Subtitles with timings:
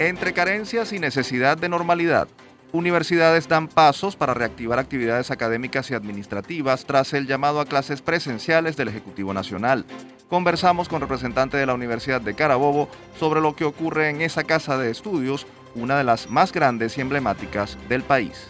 [0.00, 2.26] Entre carencias y necesidad de normalidad,
[2.72, 8.76] universidades dan pasos para reactivar actividades académicas y administrativas tras el llamado a clases presenciales
[8.76, 9.84] del Ejecutivo Nacional.
[10.28, 12.88] Conversamos con representantes de la Universidad de Carabobo
[13.20, 15.46] sobre lo que ocurre en esa casa de estudios,
[15.76, 18.48] una de las más grandes y emblemáticas del país.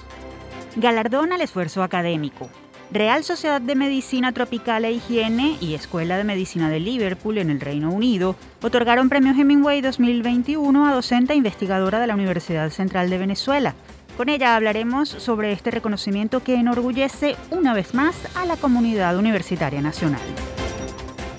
[0.76, 2.48] Galardón al esfuerzo académico.
[2.90, 7.60] Real Sociedad de Medicina Tropical e Higiene y Escuela de Medicina de Liverpool en el
[7.60, 13.18] Reino Unido otorgaron Premio Hemingway 2021 a docente e investigadora de la Universidad Central de
[13.18, 13.74] Venezuela.
[14.16, 19.80] Con ella hablaremos sobre este reconocimiento que enorgullece una vez más a la comunidad universitaria
[19.80, 20.20] nacional.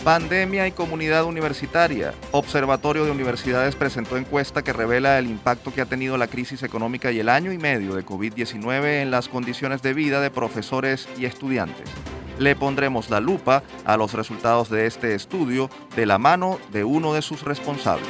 [0.05, 2.13] Pandemia y comunidad universitaria.
[2.29, 7.11] Observatorio de Universidades presentó encuesta que revela el impacto que ha tenido la crisis económica
[7.11, 11.25] y el año y medio de COVID-19 en las condiciones de vida de profesores y
[11.25, 11.89] estudiantes.
[12.37, 17.15] Le pondremos la lupa a los resultados de este estudio de la mano de uno
[17.15, 18.07] de sus responsables.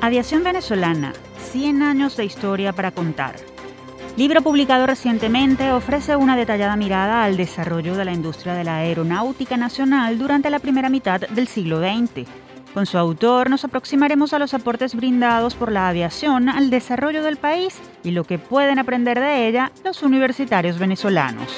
[0.00, 1.12] Aviación venezolana,
[1.50, 3.34] 100 años de historia para contar.
[4.16, 9.56] Libro publicado recientemente ofrece una detallada mirada al desarrollo de la industria de la aeronáutica
[9.56, 12.28] nacional durante la primera mitad del siglo XX.
[12.74, 17.38] Con su autor nos aproximaremos a los aportes brindados por la aviación al desarrollo del
[17.38, 21.48] país y lo que pueden aprender de ella los universitarios venezolanos.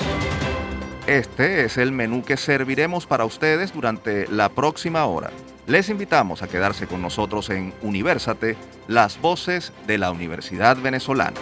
[1.08, 5.30] Este es el menú que serviremos para ustedes durante la próxima hora.
[5.66, 11.41] Les invitamos a quedarse con nosotros en Universate, las voces de la Universidad Venezolana.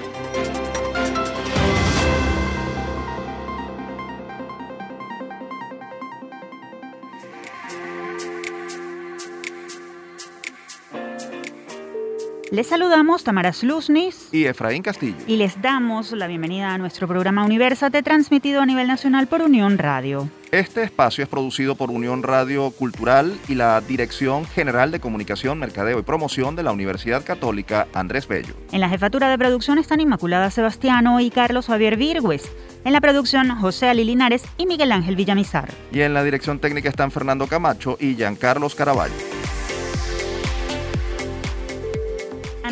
[12.53, 15.17] Les saludamos Tamara Sluznis y Efraín Castillo.
[15.27, 19.79] Y les damos la bienvenida a nuestro programa Universate transmitido a nivel nacional por Unión
[19.79, 20.29] Radio.
[20.51, 25.99] Este espacio es producido por Unión Radio Cultural y la Dirección General de Comunicación, Mercadeo
[25.99, 28.53] y Promoción de la Universidad Católica Andrés Bello.
[28.71, 32.53] En la jefatura de producción están Inmaculada Sebastiano y Carlos Javier Virgües.
[32.85, 35.71] En la producción, José Ali Linares y Miguel Ángel Villamizar.
[35.91, 39.42] Y en la dirección técnica están Fernando Camacho y Giancarlos Caraballo.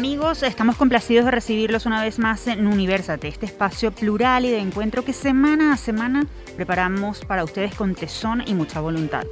[0.00, 4.58] Amigos, estamos complacidos de recibirlos una vez más en Universate, este espacio plural y de
[4.58, 9.24] encuentro que semana a semana preparamos para ustedes con tesón y mucha voluntad.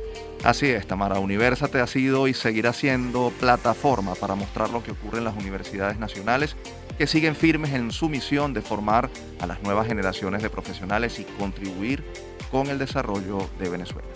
[0.44, 1.20] Así es, Tamara.
[1.20, 5.98] Universate ha sido y seguirá siendo plataforma para mostrar lo que ocurre en las universidades
[5.98, 6.54] nacionales
[6.98, 9.08] que siguen firmes en su misión de formar
[9.40, 12.04] a las nuevas generaciones de profesionales y contribuir
[12.50, 14.06] con el desarrollo de Venezuela.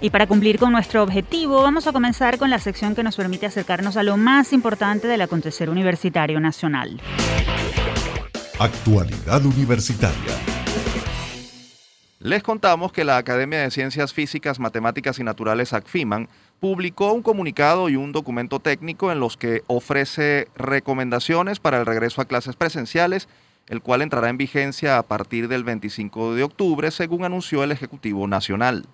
[0.00, 3.46] Y para cumplir con nuestro objetivo, vamos a comenzar con la sección que nos permite
[3.46, 7.00] acercarnos a lo más importante del acontecer universitario nacional.
[8.58, 10.32] Actualidad universitaria.
[12.18, 16.28] Les contamos que la Academia de Ciencias Físicas, Matemáticas y Naturales ACFIMAN
[16.60, 22.20] publicó un comunicado y un documento técnico en los que ofrece recomendaciones para el regreso
[22.20, 23.28] a clases presenciales,
[23.68, 28.26] el cual entrará en vigencia a partir del 25 de octubre, según anunció el Ejecutivo
[28.26, 28.86] Nacional.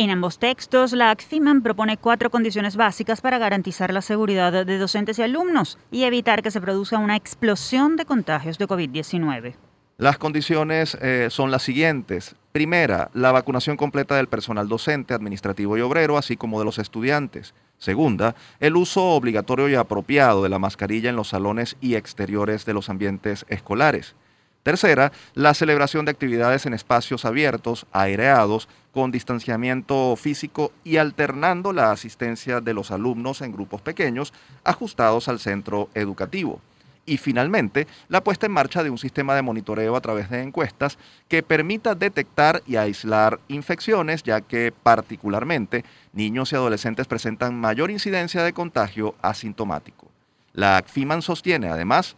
[0.00, 5.18] En ambos textos, la ACFIMAN propone cuatro condiciones básicas para garantizar la seguridad de docentes
[5.18, 9.56] y alumnos y evitar que se produzca una explosión de contagios de COVID-19.
[9.96, 12.36] Las condiciones eh, son las siguientes.
[12.52, 17.52] Primera, la vacunación completa del personal docente, administrativo y obrero, así como de los estudiantes.
[17.78, 22.74] Segunda, el uso obligatorio y apropiado de la mascarilla en los salones y exteriores de
[22.74, 24.14] los ambientes escolares.
[24.62, 31.92] Tercera, la celebración de actividades en espacios abiertos, aireados, con distanciamiento físico y alternando la
[31.92, 34.32] asistencia de los alumnos en grupos pequeños
[34.64, 36.60] ajustados al centro educativo.
[37.06, 40.98] Y finalmente, la puesta en marcha de un sistema de monitoreo a través de encuestas
[41.28, 48.42] que permita detectar y aislar infecciones, ya que particularmente niños y adolescentes presentan mayor incidencia
[48.42, 50.10] de contagio asintomático.
[50.52, 52.14] La ACFIMAN sostiene además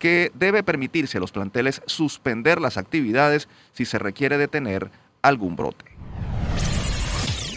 [0.00, 4.90] que debe permitirse a los planteles suspender las actividades si se requiere detener
[5.22, 5.84] algún brote.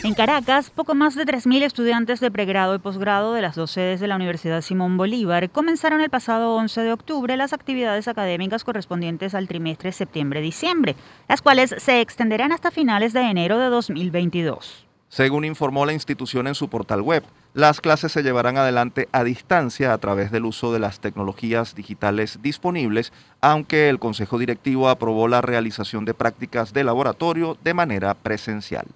[0.03, 4.01] En Caracas, poco más de 3.000 estudiantes de pregrado y posgrado de las dos sedes
[4.01, 9.33] de la Universidad Simón Bolívar comenzaron el pasado 11 de octubre las actividades académicas correspondientes
[9.33, 10.97] al trimestre septiembre-diciembre,
[11.29, 14.85] las cuales se extenderán hasta finales de enero de 2022.
[15.07, 17.23] Según informó la institución en su portal web,
[17.53, 22.39] las clases se llevarán adelante a distancia a través del uso de las tecnologías digitales
[22.41, 28.87] disponibles, aunque el Consejo Directivo aprobó la realización de prácticas de laboratorio de manera presencial.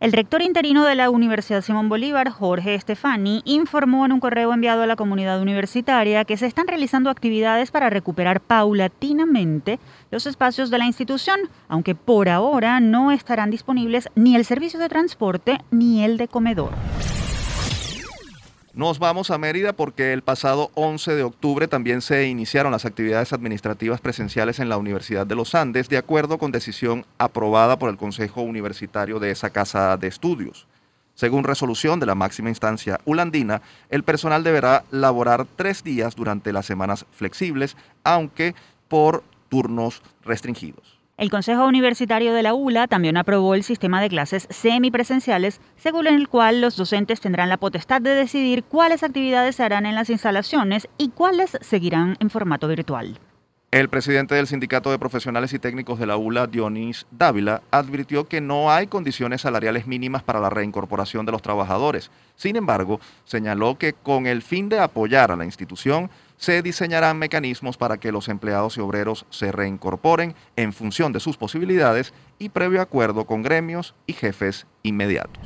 [0.00, 4.82] El rector interino de la Universidad Simón Bolívar, Jorge Estefani, informó en un correo enviado
[4.82, 9.78] a la comunidad universitaria que se están realizando actividades para recuperar paulatinamente
[10.10, 11.38] los espacios de la institución,
[11.68, 16.72] aunque por ahora no estarán disponibles ni el servicio de transporte ni el de comedor.
[18.74, 23.34] Nos vamos a Mérida porque el pasado 11 de octubre también se iniciaron las actividades
[23.34, 27.98] administrativas presenciales en la Universidad de los Andes, de acuerdo con decisión aprobada por el
[27.98, 30.66] Consejo Universitario de esa casa de estudios.
[31.14, 33.60] Según resolución de la máxima instancia ulandina,
[33.90, 38.54] el personal deberá laborar tres días durante las semanas flexibles, aunque
[38.88, 41.01] por turnos restringidos.
[41.22, 46.28] El Consejo Universitario de la ULA también aprobó el sistema de clases semipresenciales, según el
[46.28, 50.88] cual los docentes tendrán la potestad de decidir cuáles actividades se harán en las instalaciones
[50.98, 53.20] y cuáles seguirán en formato virtual.
[53.70, 58.40] El presidente del Sindicato de Profesionales y Técnicos de la ULA, Dionis Dávila, advirtió que
[58.40, 62.10] no hay condiciones salariales mínimas para la reincorporación de los trabajadores.
[62.34, 66.10] Sin embargo, señaló que con el fin de apoyar a la institución,
[66.42, 71.36] se diseñarán mecanismos para que los empleados y obreros se reincorporen en función de sus
[71.36, 75.40] posibilidades y previo acuerdo con gremios y jefes inmediatos.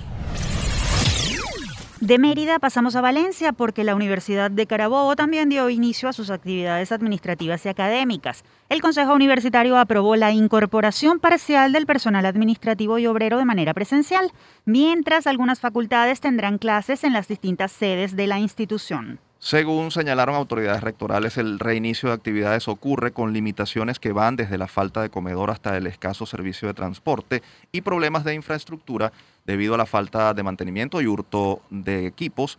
[2.01, 6.31] De Mérida pasamos a Valencia porque la Universidad de Carabobo también dio inicio a sus
[6.31, 8.43] actividades administrativas y académicas.
[8.71, 14.33] El Consejo Universitario aprobó la incorporación parcial del personal administrativo y obrero de manera presencial,
[14.65, 19.21] mientras algunas facultades tendrán clases en las distintas sedes de la institución.
[19.47, 24.67] Según señalaron autoridades rectorales, el reinicio de actividades ocurre con limitaciones que van desde la
[24.67, 29.13] falta de comedor hasta el escaso servicio de transporte y problemas de infraestructura
[29.45, 32.59] debido a la falta de mantenimiento y hurto de equipos,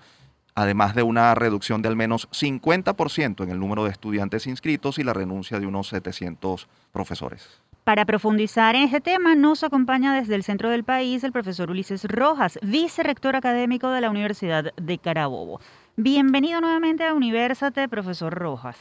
[0.55, 5.03] además de una reducción de al menos 50% en el número de estudiantes inscritos y
[5.03, 7.49] la renuncia de unos 700 profesores.
[7.83, 12.05] Para profundizar en este tema, nos acompaña desde el centro del país el profesor Ulises
[12.05, 15.59] Rojas, vicerrector académico de la Universidad de Carabobo.
[15.99, 18.77] Bienvenido nuevamente a Universate, profesor Rojas.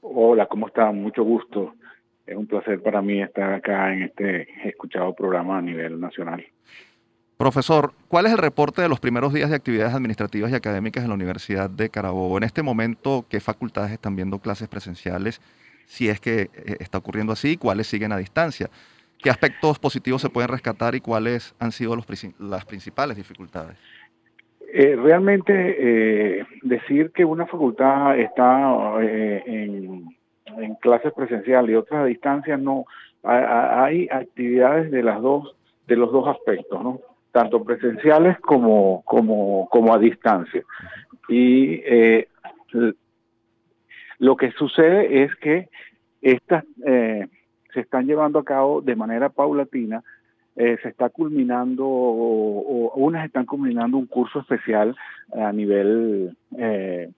[0.00, 0.92] Hola, ¿cómo está?
[0.92, 1.74] Mucho gusto.
[2.24, 6.46] Es un placer para mí estar acá en este escuchado programa a nivel nacional.
[7.36, 11.08] Profesor, ¿cuál es el reporte de los primeros días de actividades administrativas y académicas en
[11.08, 12.38] la Universidad de Carabobo?
[12.38, 15.40] En este momento, ¿qué facultades están viendo clases presenciales?
[15.86, 18.70] Si es que eh, está ocurriendo así, ¿cuáles siguen a distancia?
[19.18, 22.06] ¿Qué aspectos positivos se pueden rescatar y cuáles han sido los,
[22.38, 23.78] las principales dificultades?
[24.76, 32.06] Eh, realmente eh, decir que una facultad está eh, en, clases presenciales y otras a
[32.06, 32.84] distancia no
[33.22, 35.54] hay actividades de las dos
[35.86, 36.98] de los dos aspectos no
[37.30, 40.64] tanto presenciales como como como a distancia.
[41.28, 41.80] Y
[44.18, 45.68] lo que sucede es que
[46.20, 50.02] estas se están llevando a cabo de manera paulatina
[50.56, 54.94] eh, se está culminando, o, unas están culminando un curso especial
[55.32, 57.10] a nivel, eh,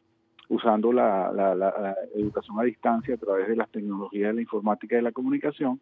[0.49, 5.03] usando la, educación a distancia a través de las tecnologías de la informática y de
[5.03, 5.81] la comunicación,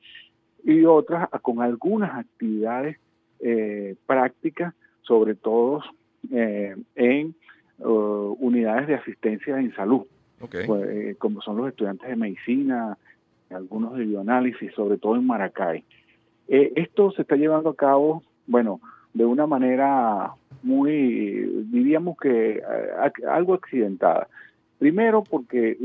[0.64, 2.98] y otras con algunas actividades
[3.40, 5.82] eh, prácticas, sobre todo
[6.30, 7.34] en
[7.80, 10.06] uh, unidades de asistencia en salud,
[10.38, 12.96] pues, como son los estudiantes de medicina,
[13.50, 15.84] algunos de bioanálisis, sobre todo en Maracay.
[16.48, 18.80] Eh, esto se está llevando a cabo, bueno,
[19.12, 20.32] de una manera
[20.62, 22.62] muy, diríamos que eh,
[23.28, 24.28] algo accidentada.
[24.78, 25.78] Primero porque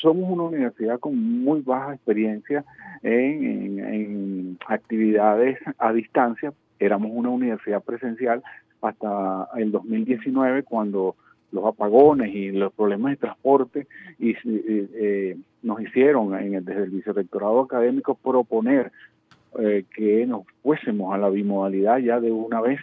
[0.00, 1.14] somos una universidad con
[1.44, 2.64] muy baja experiencia
[3.02, 6.52] en, actividades a distancia.
[6.78, 8.42] Éramos una universidad presencial
[8.80, 11.16] hasta el 2019 cuando
[11.52, 13.86] los apagones y los problemas de transporte
[14.18, 16.30] y, eh, nos hicieron
[16.64, 18.90] desde el vicerrectorado académico proponer
[19.58, 22.80] eh, que nos fuésemos a la bimodalidad ya de una vez.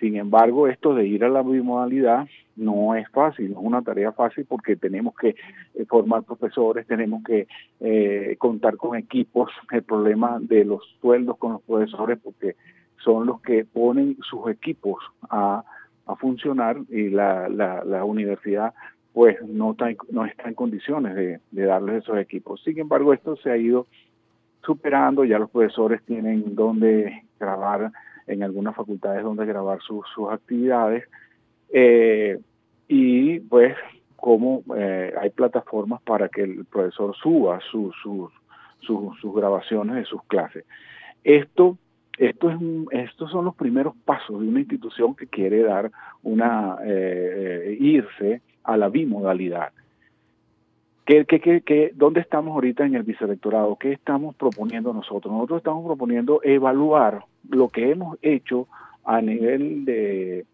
[0.00, 2.26] Sin embargo, esto de ir a la bimodalidad
[2.56, 5.36] no es fácil, no es una tarea fácil porque tenemos que
[5.74, 7.46] eh, formar profesores, tenemos que
[7.80, 12.56] eh, contar con equipos, el problema de los sueldos con los profesores porque
[13.04, 14.98] son los que ponen sus equipos
[15.28, 15.64] a,
[16.18, 17.46] funcionar y la,
[18.04, 18.74] universidad
[19.12, 22.60] pues no está, no está en condiciones de darles esos equipos.
[22.64, 23.86] Sin embargo, esto se ha ido
[24.62, 27.90] superando, ya los profesores tienen donde grabar,
[28.26, 31.04] en algunas facultades donde grabar sus, actividades,
[31.72, 32.38] eh,
[32.88, 33.76] y pues
[34.16, 37.94] como eh, hay plataformas para que el profesor suba sus,
[39.34, 40.64] grabaciones de sus clases.
[41.24, 41.78] Esto,
[42.18, 42.58] esto es
[42.90, 45.90] estos son los primeros pasos de una institución que quiere dar
[46.22, 49.72] una, eh, irse a la bimodalidad.
[51.04, 53.76] ¿Qué, qué, qué, dónde estamos ahorita en el vicerrectorado?
[53.76, 55.32] ¿Qué estamos proponiendo nosotros?
[55.32, 58.68] Nosotros estamos proponiendo evaluar lo que hemos hecho
[59.04, 60.44] a nivel de,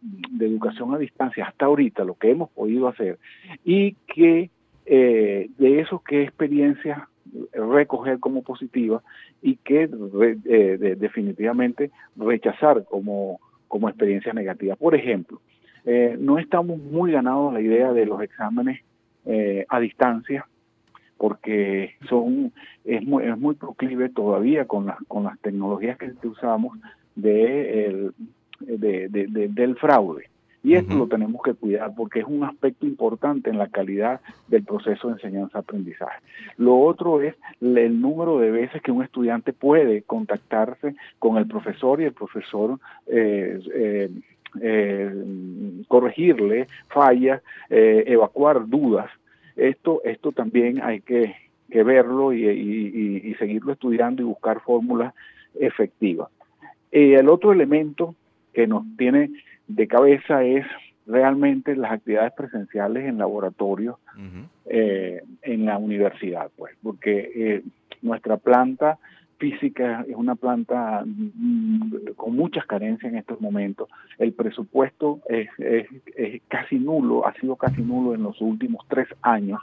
[0.41, 3.19] educación a distancia hasta ahorita, lo que hemos podido hacer,
[3.65, 4.51] y que
[4.87, 7.01] eh, de eso qué experiencias
[7.53, 9.03] recoger como positiva
[9.43, 14.79] y que eh, definitivamente rechazar como, como experiencias negativas.
[14.79, 15.41] Por ejemplo,
[15.89, 18.81] Eh, no estamos muy ganados la idea de los exámenes
[19.27, 20.47] eh, a distancia,
[21.19, 22.53] porque son
[22.85, 26.79] es muy, es muy proclive todavía con las con las tecnologías que usamos
[27.15, 28.13] de,
[28.61, 30.29] del fraude.
[30.67, 34.65] Y esto lo tenemos que cuidar porque es un aspecto importante en la calidad del
[34.65, 36.19] proceso de enseñanza-aprendizaje.
[36.57, 42.01] Lo otro es el número de veces que un estudiante puede contactarse con el profesor
[42.01, 44.11] y el profesor eh, eh,
[44.63, 45.11] eh,
[45.89, 49.11] corregirle fallas, evacuar dudas.
[49.57, 51.35] Esto, esto también hay que,
[51.69, 55.15] verlo y, y, seguirlo estudiando y buscar fórmulas
[55.59, 56.29] efectivas.
[56.91, 58.15] el otro elemento
[58.53, 59.31] que nos tiene
[59.69, 60.67] de cabeza es
[61.07, 63.99] realmente las actividades presenciales en laboratorio
[64.67, 67.63] eh, en la universidad, pues, porque eh,
[68.03, 68.99] nuestra planta
[69.39, 73.89] física es una planta mm, con muchas carencias en estos momentos.
[74.19, 75.49] El presupuesto es,
[76.49, 79.61] casi nulo, ha sido casi nulo en los últimos tres años.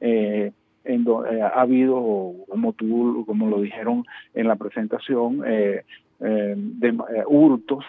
[0.00, 0.52] Eh,
[0.84, 5.84] ha habido, como tú, como lo dijeron en la presentación, de,
[7.26, 7.84] hurtos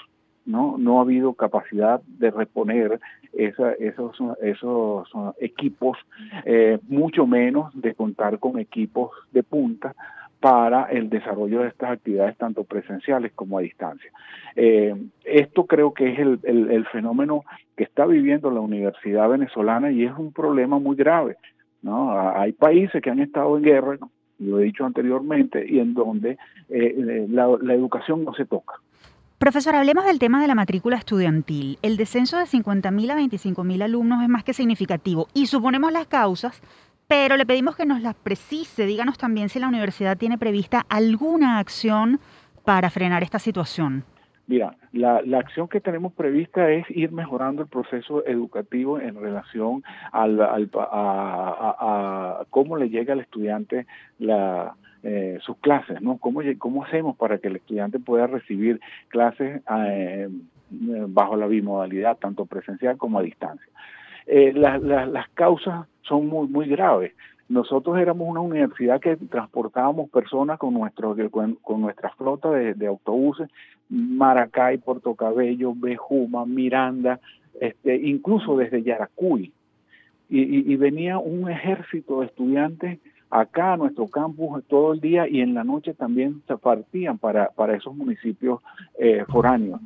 [0.45, 2.99] no no ha habido capacidad de reponer
[3.33, 5.07] esos esos
[5.39, 5.97] equipos
[6.45, 9.95] eh, mucho menos de contar con equipos de punta
[10.41, 14.11] para el desarrollo de estas actividades tanto presenciales como a distancia.
[14.55, 17.45] Eh, esto creo que es el, el, fenómeno
[17.77, 21.37] que está viviendo la universidad venezolana y es un problema muy grave.
[21.83, 22.19] ¿no?
[22.35, 23.97] Hay países que han estado en guerra,
[24.39, 28.73] lo he dicho anteriormente, y en donde eh, la, la educación no se toca.
[29.37, 31.77] Profesor, hablemos del tema de la matrícula estudiantil.
[31.81, 36.61] El descenso de 50.000 a 25.000 alumnos es más que significativo y suponemos las causas,
[37.11, 38.85] pero le pedimos que nos las precise.
[38.85, 42.21] Díganos también si la universidad tiene prevista alguna acción
[42.63, 44.05] para frenar esta situación.
[44.47, 50.39] Mira, la, acción que tenemos prevista es ir mejorando el proceso educativo en relación al,
[50.39, 53.87] a, cómo le llega al estudiante
[54.17, 56.17] la, eh, sus clases, ¿no?
[56.17, 60.29] ¿Cómo, ¿Cómo hacemos para que el estudiante pueda recibir clases eh,
[60.69, 63.67] bajo la bimodalidad, tanto presencial como a distancia?
[64.27, 67.13] Eh, las causas son muy, muy graves.
[67.49, 73.49] Nosotros éramos una universidad que transportábamos personas con, nuestro, con, nuestra flota de, autobuses,
[73.89, 77.19] Maracay, Puerto Cabello, Bejuma, Miranda,
[77.59, 79.51] este, incluso desde Yaracuy.
[80.29, 82.99] y, venía un ejército de estudiantes
[83.31, 87.49] acá a nuestro campus todo el día y en la noche también se partían para,
[87.49, 88.59] para esos municipios
[88.99, 89.79] eh, foráneos.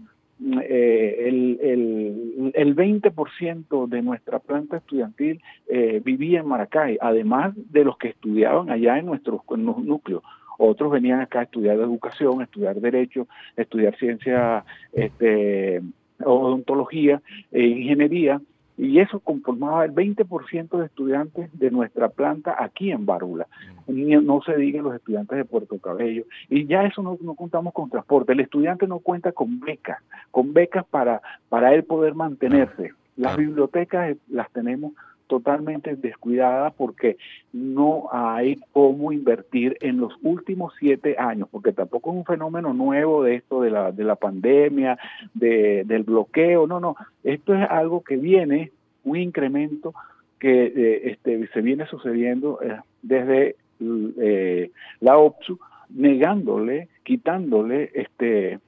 [0.64, 7.84] Eh, el, el, el 20% de nuestra planta estudiantil eh, vivía en Maracay, además de
[7.84, 10.24] los que estudiaban allá en nuestros núcleos.
[10.58, 15.82] Otros venían acá a estudiar educación, estudiar derecho, estudiar ciencia, este,
[16.24, 17.22] odontología
[17.52, 18.42] e ingeniería
[18.78, 23.48] y eso conformaba el 20% de estudiantes de nuestra planta aquí en Bárula.
[23.88, 26.26] No se diga los estudiantes de Puerto Cabello.
[26.50, 28.34] Y ya eso no, contamos con transporte.
[28.34, 30.00] El estudiante no cuenta con becas,
[30.32, 32.94] con becas para, para él poder mantenerse.
[33.16, 34.92] Las bibliotecas eh, las tenemos
[35.28, 37.18] totalmente descuidadas porque
[37.54, 43.24] no hay cómo invertir en los últimos siete años, porque tampoco es un fenómeno nuevo
[43.24, 44.98] de esto de la, de la pandemia,
[45.34, 48.72] de, del bloqueo, no, no, esto es algo que viene,
[49.04, 49.94] un incremento
[50.40, 58.60] que eh, este, se viene sucediendo eh, desde eh, la OPSU, negándole, quitándole este,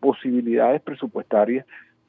[0.00, 1.66] posibilidades presupuestarias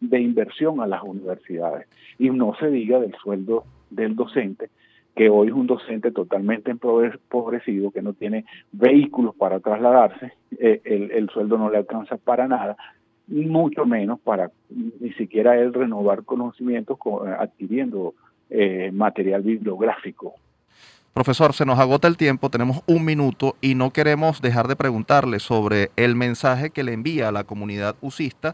[0.10, 1.88] de inversión a las universidades.
[2.18, 4.70] Y no se diga del sueldo del docente,
[5.16, 11.30] que hoy es un docente totalmente empobrecido, que no tiene vehículos para trasladarse, eh, el,
[11.30, 12.76] sueldo no le alcanza para nada,
[13.28, 16.98] mucho menos para ni siquiera él renovar conocimientos
[17.40, 18.14] adquiriendo
[18.50, 20.36] eh, material bibliográfico.
[21.14, 25.40] Profesor, se nos agota el tiempo, tenemos un minuto y no queremos dejar de preguntarle
[25.40, 28.54] sobre el mensaje que le envía a la comunidad usista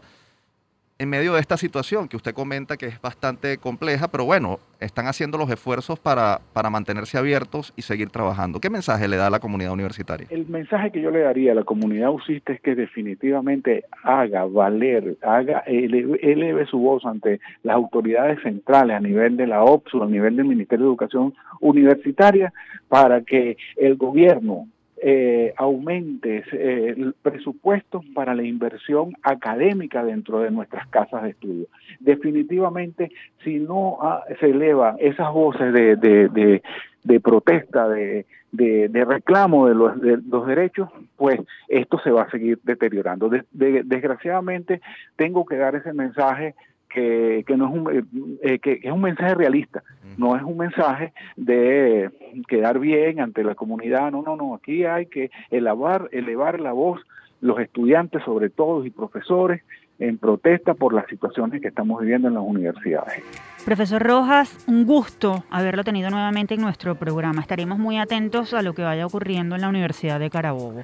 [1.02, 5.08] en medio de esta situación que usted comenta que es bastante compleja, pero bueno, están
[5.08, 8.60] haciendo los esfuerzos para, para mantenerse abiertos y seguir trabajando.
[8.60, 10.28] ¿Qué mensaje le da a la comunidad universitaria?
[10.30, 15.16] El mensaje que yo le daría a la comunidad usista es que definitivamente haga valer,
[15.22, 20.36] haga, eleve, su voz ante las autoridades centrales a nivel de la OPSU, a nivel
[20.36, 22.52] del Ministerio de Educación Universitaria,
[22.86, 24.68] para que el gobierno
[25.04, 31.66] eh, aumente eh, el presupuesto para la inversión académica dentro de nuestras casas de estudio.
[31.98, 33.10] Definitivamente,
[33.42, 36.62] si no ah, se elevan esas voces de, de,
[37.02, 42.30] de, protesta, de, de, reclamo de los, de los derechos, pues esto se va a
[42.30, 43.28] seguir deteriorando.
[43.50, 44.80] desgraciadamente,
[45.16, 46.54] tengo que dar ese mensaje
[46.92, 49.82] que, no es un, eh, que, es un mensaje realista,
[50.16, 52.10] no es un mensaje de
[52.48, 57.00] quedar bien ante la comunidad, no, no, no, aquí hay que elevar, elevar la voz,
[57.40, 59.62] los estudiantes sobre todo y profesores,
[59.98, 63.22] en protesta por las situaciones que estamos viviendo en las universidades.
[63.64, 67.40] Profesor Rojas, un gusto haberlo tenido nuevamente en nuestro programa.
[67.40, 70.80] Estaremos muy atentos a lo que vaya ocurriendo en la Universidad de Carabobo.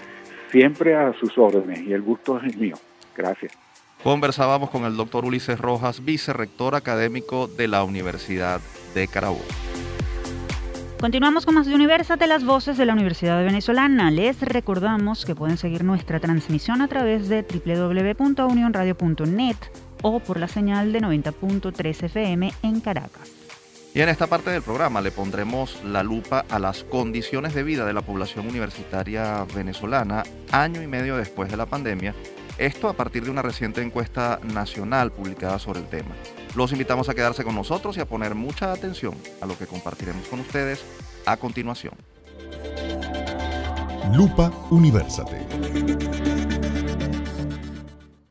[0.50, 2.76] Siempre a sus órdenes y el gusto es mío.
[3.16, 3.67] Gracias.
[4.02, 8.60] Conversábamos con el doctor Ulises Rojas, vicerrector académico de la Universidad
[8.94, 9.42] de Carabobo.
[11.00, 14.10] Continuamos con más de Universate, las voces de la Universidad Venezolana.
[14.10, 19.56] Les recordamos que pueden seguir nuestra transmisión a través de www.unionradio.net
[20.02, 23.30] o por la señal de 90.3 FM en Caracas.
[23.94, 27.84] Y en esta parte del programa le pondremos la lupa a las condiciones de vida
[27.84, 32.14] de la población universitaria venezolana año y medio después de la pandemia
[32.58, 36.14] esto a partir de una reciente encuesta nacional publicada sobre el tema.
[36.54, 40.26] Los invitamos a quedarse con nosotros y a poner mucha atención a lo que compartiremos
[40.28, 40.84] con ustedes
[41.24, 41.94] a continuación.
[44.12, 46.57] Lupa Universate.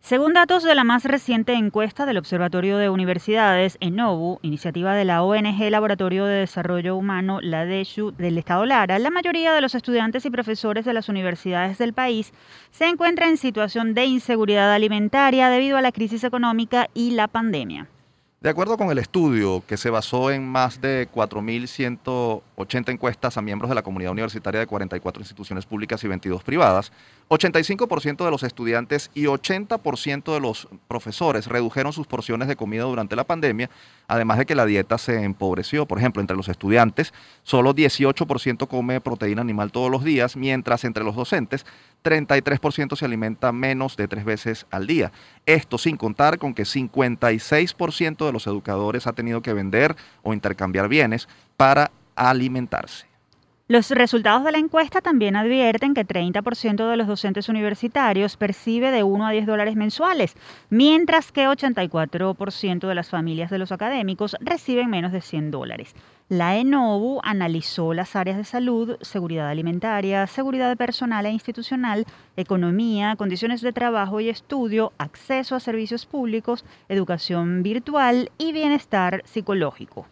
[0.08, 5.22] Según datos de la más reciente encuesta del Observatorio de Universidades, ENOVU, iniciativa de la
[5.22, 10.26] ONG Laboratorio de Desarrollo Humano, la DESHU, del Estado Lara, la mayoría de los estudiantes
[10.26, 12.32] y profesores de las universidades del país
[12.72, 17.90] se encuentra en situación de inseguridad alimentaria debido a la crisis económica y la pandemia.
[18.40, 23.68] De acuerdo con el estudio, que se basó en más de 4.180 encuestas a miembros
[23.68, 26.92] de la comunidad universitaria de 44 instituciones públicas y 22 privadas,
[27.30, 33.16] 85% de los estudiantes y 80% de los profesores redujeron sus porciones de comida durante
[33.16, 33.72] la pandemia,
[34.08, 35.86] además de que la dieta se empobreció.
[35.86, 41.04] Por ejemplo, entre los estudiantes, solo 18% come proteína animal todos los días, mientras entre
[41.04, 41.66] los docentes,
[42.04, 45.12] 33% se alimenta menos de tres veces al día.
[45.46, 50.88] Esto sin contar con que 56% de los educadores ha tenido que vender o intercambiar
[50.88, 53.17] bienes para alimentarse.
[53.70, 59.04] Los resultados de la encuesta también advierten que 30% de los docentes universitarios percibe de
[59.04, 60.38] 1 a 10 dólares mensuales,
[60.70, 65.96] mientras que 84% de las familias de los académicos reciben menos de 100 dólares.
[66.30, 72.06] La ENOVU analizó las áreas de salud, seguridad alimentaria, seguridad personal e institucional,
[72.38, 80.06] economía, condiciones de trabajo y estudio, acceso a servicios públicos, educación virtual y bienestar psicológico.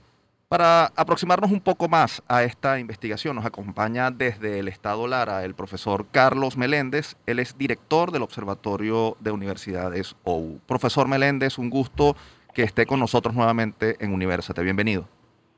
[0.47, 5.55] Para aproximarnos un poco más a esta investigación, nos acompaña desde el Estado Lara el
[5.55, 7.15] profesor Carlos Meléndez.
[7.25, 10.59] Él es director del Observatorio de Universidades OU.
[10.67, 12.15] Profesor Meléndez, un gusto
[12.53, 14.61] que esté con nosotros nuevamente en Universate.
[14.61, 15.07] Bienvenido.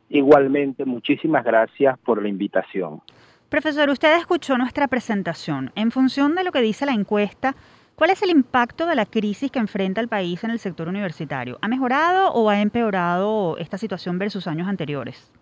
[0.08, 3.02] Igualmente, muchísimas gracias por la invitación.
[3.50, 5.72] Profesor, usted escuchó nuestra presentación.
[5.76, 7.56] En función de lo que dice la encuesta,
[7.98, 11.58] ¿Cuál es el impacto de la crisis que enfrenta el país en el sector universitario?
[11.64, 15.34] ¿Ha mejorado o ha empeorado esta situación versus años anteriores?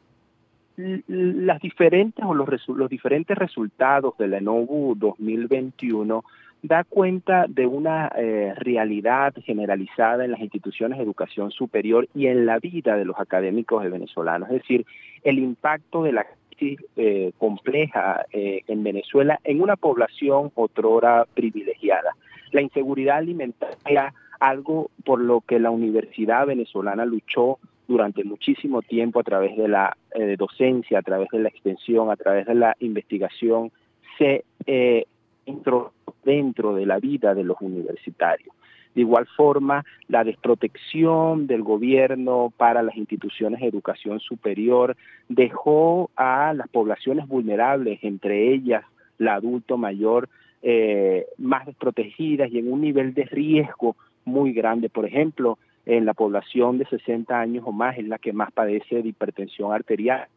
[0.78, 6.24] Las diferentes o los, los diferentes resultados de la ENOVU 2021
[6.62, 12.46] da cuenta de una eh, realidad generalizada en las instituciones de educación superior y en
[12.46, 14.48] la vida de los académicos venezolanos.
[14.50, 14.86] Es decir,
[15.26, 22.16] el impacto de la crisis eh, compleja eh, en Venezuela en una población otrora privilegiada
[22.56, 29.24] la inseguridad alimentaria, algo por lo que la Universidad Venezolana luchó durante muchísimo tiempo a
[29.24, 33.72] través de la eh, docencia, a través de la extensión, a través de la investigación,
[34.18, 35.06] se eh,
[35.46, 35.92] entró
[36.24, 38.56] dentro de la vida de los universitarios.
[38.96, 44.96] De igual forma, la desprotección del gobierno para las instituciones de educación superior
[45.28, 48.86] dejó a las poblaciones vulnerables, entre ellas
[49.18, 50.30] la adulto mayor,
[50.68, 54.90] eh, más desprotegidas y en un nivel de riesgo muy grande.
[54.90, 59.04] Por ejemplo, en la población de 60 años o más es la que más padece
[59.04, 60.28] de hipertensión arterial.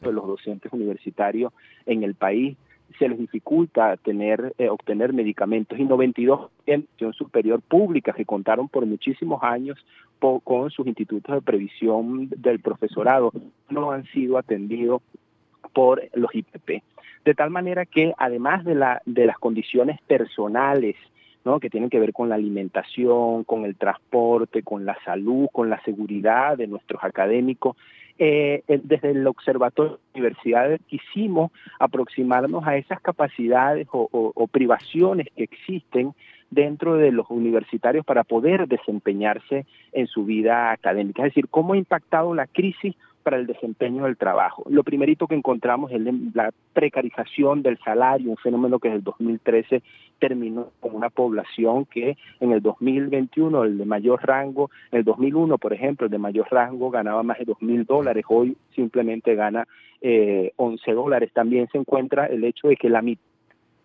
[0.00, 1.52] de Los docentes universitarios
[1.84, 2.56] en el país
[2.96, 8.86] se les dificulta tener eh, obtener medicamentos y 92 en superior pública que contaron por
[8.86, 9.84] muchísimos años
[10.44, 13.32] con sus institutos de previsión del profesorado
[13.68, 15.02] no han sido atendidos
[15.74, 16.82] por los IPP.
[17.24, 20.96] De tal manera que además de, la, de las condiciones personales,
[21.44, 21.60] ¿no?
[21.60, 25.80] que tienen que ver con la alimentación, con el transporte, con la salud, con la
[25.82, 27.76] seguridad de nuestros académicos,
[28.18, 36.12] eh, desde el Observatorio de Universidades quisimos aproximarnos a esas capacidades o, privaciones que existen
[36.50, 41.22] dentro de los universitarios para poder desempeñarse en su vida académica.
[41.22, 44.64] Es decir, cómo ha impactado la crisis para el desempeño del trabajo.
[44.68, 46.00] Lo primerito que encontramos es
[46.34, 49.82] la precarización del salario, un fenómeno que desde el 2013
[50.18, 55.58] terminó con una población que en el 2021, el de mayor rango, en el 2001,
[55.58, 59.66] por ejemplo, el de mayor rango ganaba más de 2 mil dólares, hoy simplemente gana
[60.00, 61.30] eh, 11 dólares.
[61.32, 63.22] También se encuentra el hecho de que la mitad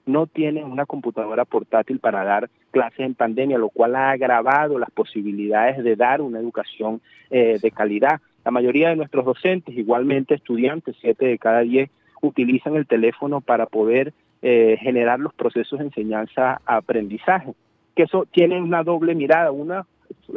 [0.07, 4.89] no tienen una computadora portátil para dar clases en pandemia, lo cual ha agravado las
[4.89, 8.21] posibilidades de dar una educación eh, de calidad.
[8.47, 11.89] La mayoría de nuestros docentes, igualmente estudiantes, siete de cada diez,
[12.21, 17.55] utilizan el teléfono para poder eh, generar los procesos de enseñanza-aprendizaje,
[17.93, 19.85] que eso tiene una doble mirada, una,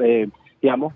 [0.02, 0.26] eh,
[0.60, 0.92] digamos,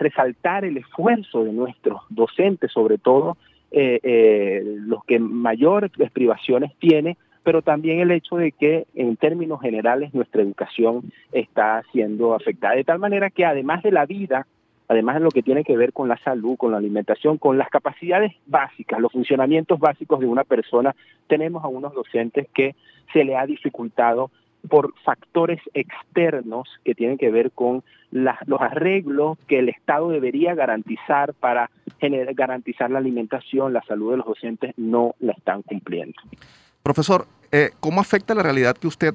[0.00, 3.36] resaltar el esfuerzo de nuestros docentes, sobre todo
[3.70, 9.60] eh, eh, los que mayores privaciones tiene, pero también el hecho de que en términos
[9.60, 12.74] generales nuestra educación está siendo afectada.
[12.74, 14.48] De tal manera que además de la vida,
[14.90, 17.70] además de lo que tiene que ver con la salud, con la alimentación, con las
[17.70, 20.96] capacidades básicas, los funcionamientos básicos de una persona,
[21.28, 22.74] tenemos a unos docentes que
[23.12, 24.32] se le ha dificultado
[24.68, 31.34] por factores externos que tienen que ver con los arreglos que el Estado debería garantizar
[31.34, 31.70] para
[32.34, 36.16] garantizar la alimentación, la salud de los docentes, no la están cumpliendo.
[36.82, 39.14] Profesor, eh, ¿cómo afecta la realidad que usted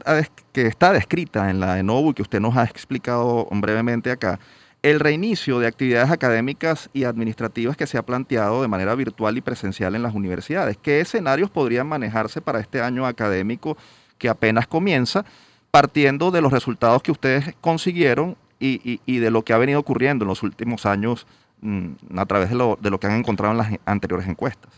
[0.53, 4.39] que está descrita en la ENOVU y que usted nos ha explicado brevemente acá?
[4.85, 9.41] El reinicio de actividades académicas y administrativas que se ha planteado de manera virtual y
[9.41, 10.77] presencial en las universidades.
[10.77, 13.77] ¿Qué escenarios podrían manejarse para este año académico
[14.19, 15.25] que apenas comienza,
[15.71, 20.29] partiendo de los resultados que ustedes consiguieron y, de lo que ha venido ocurriendo en
[20.29, 21.25] los últimos años
[21.61, 24.71] mm, a través de lo, de lo que han encontrado en las anteriores encuestas?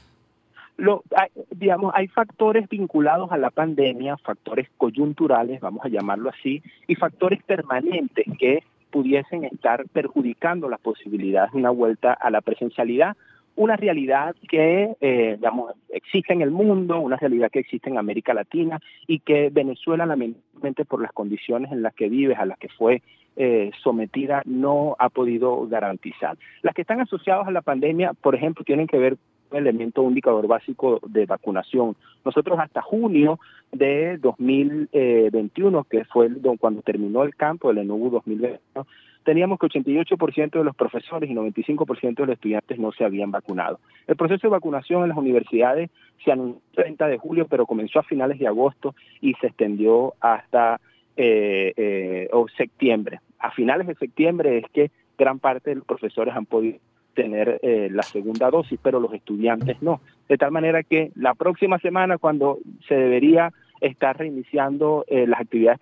[0.77, 1.03] Lo,
[1.51, 7.43] digamos, hay factores vinculados a la pandemia, factores coyunturales, vamos a llamarlo así, y factores
[7.43, 13.15] permanentes que pudiesen estar perjudicando las posibilidades de una vuelta a la presencialidad
[13.57, 18.33] una realidad que eh, digamos, existe en el mundo, una realidad que existe en América
[18.33, 22.69] Latina y que Venezuela, lamentablemente por las condiciones en las que vive, a las que
[22.69, 23.01] fue
[23.35, 26.37] eh, sometida, no ha podido garantizar.
[26.61, 29.17] Las que están asociadas a la pandemia, por ejemplo, tienen que ver
[29.51, 31.95] el elemento indicador básico de vacunación.
[32.25, 33.39] Nosotros hasta junio
[33.71, 36.29] de 2021, que fue
[36.59, 38.87] cuando terminó el campo del ENUBU 2021,
[39.23, 43.79] teníamos que 88% de los profesores y 95% de los estudiantes no se habían vacunado.
[44.07, 45.89] El proceso de vacunación en las universidades
[46.23, 50.13] se anunció el 30 de julio, pero comenzó a finales de agosto y se extendió
[50.21, 50.79] hasta
[51.17, 53.19] eh, eh, septiembre.
[53.39, 56.77] A finales de septiembre es que gran parte de los profesores han podido
[57.17, 60.01] tener eh, la segunda dosis, pero los estudiantes no.
[60.29, 63.51] De tal manera que la próxima semana, cuando se debería
[63.81, 65.79] está reiniciando eh, las actividades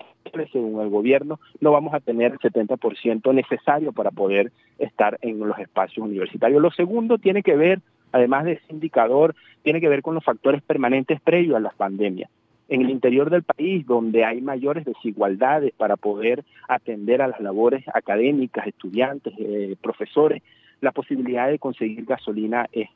[0.52, 5.58] según el gobierno, no vamos a tener el 70% necesario para poder estar en los
[5.60, 6.62] espacios universitarios.
[6.62, 7.80] Lo segundo tiene que ver,
[8.12, 12.30] además de ese indicador, tiene que ver con los factores permanentes previos a las pandemias.
[12.68, 17.86] En el interior del país, donde hay mayores desigualdades para poder atender a las labores
[17.94, 20.42] académicas, estudiantes, eh, profesores,
[20.86, 22.90] la posibilidad de conseguir gasolina es,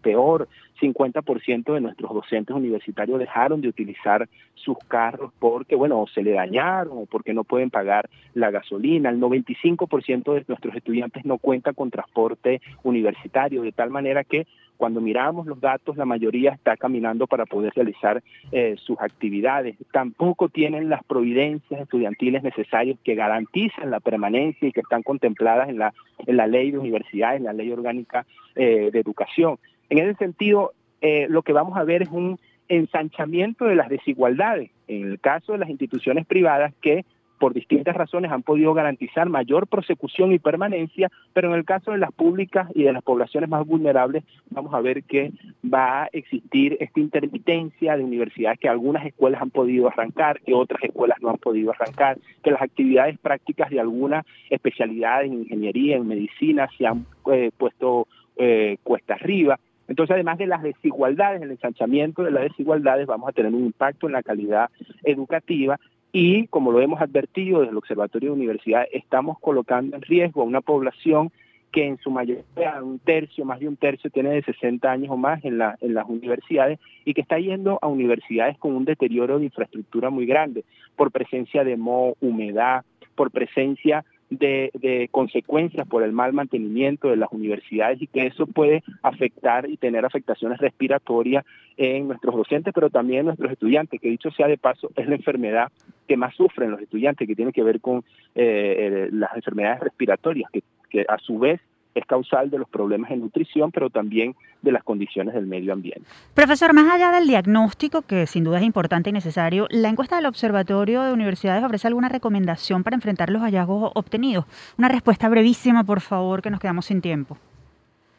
[0.00, 0.48] peor.
[0.80, 6.98] 50% de nuestros docentes universitarios dejaron de utilizar sus carros porque, bueno, se le dañaron
[6.98, 9.10] o porque no pueden pagar la gasolina.
[9.10, 14.46] El 95% de nuestros estudiantes no cuentan con transporte universitario, de tal manera que
[14.76, 19.76] cuando miramos los datos, la mayoría está caminando para poder realizar eh, sus actividades.
[19.92, 25.78] Tampoco tienen las providencias estudiantiles necesarias que garantizan la permanencia y que están contempladas en
[25.78, 29.58] la, ley de universidades, en la ley orgánica eh, de educación.
[29.90, 34.70] En ese sentido, eh, lo que vamos a ver es un ensanchamiento de las desigualdades.
[34.88, 37.04] En el caso de las instituciones privadas que
[37.38, 41.98] por distintas razones han podido garantizar mayor prosecución y permanencia, pero en el caso de
[41.98, 45.32] las públicas y de las poblaciones más vulnerables, vamos a ver que
[45.64, 50.82] va a existir esta intermitencia de universidades que algunas escuelas han podido arrancar, que otras
[50.82, 56.06] escuelas no han podido arrancar, que las actividades prácticas de alguna especialidad en ingeniería, en
[56.06, 59.58] medicina, se han eh, puesto eh, cuesta arriba.
[59.88, 64.06] Entonces, además de las desigualdades, el ensanchamiento de las desigualdades, vamos a tener un impacto
[64.06, 64.70] en la calidad
[65.04, 65.78] educativa
[66.18, 70.46] y como lo hemos advertido desde el Observatorio de Universidad, estamos colocando en riesgo a
[70.46, 71.30] una población
[71.70, 75.18] que en su mayoría, un tercio, más de un tercio, tiene de 60 años o
[75.18, 79.38] más en, la, en las universidades y que está yendo a universidades con un deterioro
[79.38, 80.64] de infraestructura muy grande,
[80.96, 87.30] por presencia de moho, humedad, por presencia de, consecuencias por el mal mantenimiento de las
[87.30, 91.44] universidades y que eso puede afectar y tener afectaciones respiratorias
[91.76, 95.14] en nuestros docentes, pero también en nuestros estudiantes, que dicho sea de paso, es la
[95.14, 95.70] enfermedad
[96.06, 100.62] que más sufren los estudiantes, que tiene que ver con eh, las enfermedades respiratorias, que,
[100.88, 101.60] que a su vez
[101.96, 106.02] es causal de los problemas de nutrición, pero también de las condiciones del medio ambiente.
[106.34, 110.26] Profesor, más allá del diagnóstico, que sin duda es importante y necesario, ¿la encuesta del
[110.26, 114.44] Observatorio de Universidades ofrece alguna recomendación para enfrentar los hallazgos obtenidos?
[114.78, 117.38] Una respuesta brevísima, por favor, que nos quedamos sin tiempo.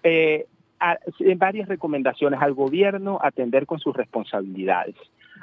[0.03, 0.47] Eh,
[1.37, 4.95] varias recomendaciones al gobierno atender con sus responsabilidades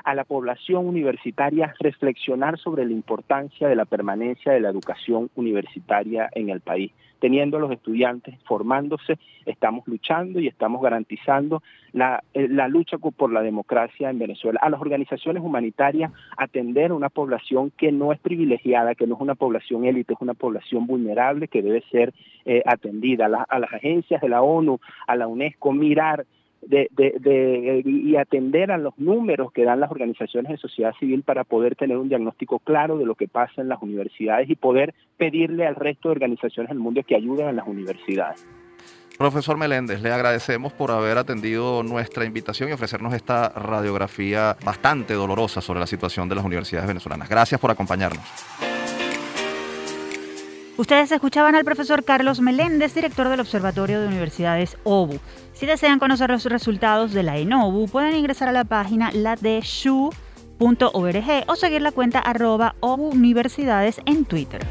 [0.05, 6.29] a la población universitaria reflexionar sobre la importancia de la permanencia de la educación universitaria
[6.33, 6.93] en el país.
[7.21, 11.63] Teniendo los estudiantes formándose, estamos luchando y estamos garantizando
[11.93, 14.61] la, eh, la lucha por la democracia en Venezuela.
[14.63, 19.21] A las organizaciones humanitarias atender a una población que no es privilegiada, que no es
[19.23, 22.13] una población élite, es una población vulnerable que debe ser
[22.45, 23.25] eh, atendida.
[23.25, 26.27] a las agencias de la ONU, a la UNESCO, mirar
[26.67, 31.45] de, de, y atender a los números que dan las organizaciones de sociedad civil para
[31.45, 35.67] poder tener un diagnóstico claro de lo que pasa en las universidades y poder pedirle
[35.67, 38.47] al resto de organizaciones del mundo que ayuden a las universidades.
[39.19, 45.61] Profesor Meléndez, le agradecemos por haber atendido nuestra invitación y ofrecernos esta radiografía bastante dolorosa
[45.61, 47.29] sobre la situación de las universidades venezolanas.
[47.29, 48.25] Gracias por acompañarnos.
[50.77, 55.21] Ustedes escuchaban al profesor Carlos Meléndez, director del Observatorio de Universidades OBU.
[55.55, 60.15] Si desean conocer los resultados de la ENOBU, pueden ingresar a la página ladeshu.org
[61.47, 64.67] o seguir la cuenta arroba Universidades en Twitter.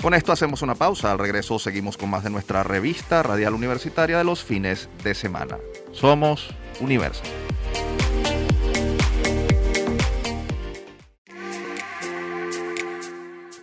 [0.00, 1.12] Con esto hacemos una pausa.
[1.12, 5.58] Al regreso seguimos con más de nuestra revista radial universitaria de los fines de semana.
[5.92, 6.48] Somos
[6.80, 7.22] Universo.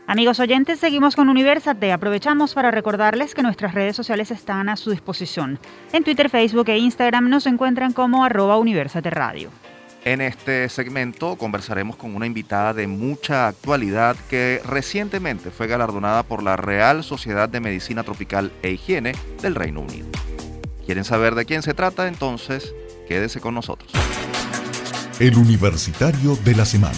[0.10, 1.91] Amigos oyentes, seguimos con Universate.
[1.91, 5.60] Aprovechamos para recordarles que nuestras redes sociales están a su disposición.
[5.93, 9.52] En Twitter, Facebook e Instagram nos encuentran como arroba Universate Radio.
[10.04, 16.41] En este segmento conversaremos con una invitada de mucha actualidad que recientemente fue galardonada por
[16.41, 19.12] la Real Sociedad de Medicina Tropical e Higiene
[19.43, 20.08] del Reino Unido.
[20.88, 22.08] ¿Quieren saber de quién se trata?
[22.08, 22.74] Entonces,
[23.08, 23.91] quédese con nosotros.
[25.19, 26.98] El Universitario de la Semana.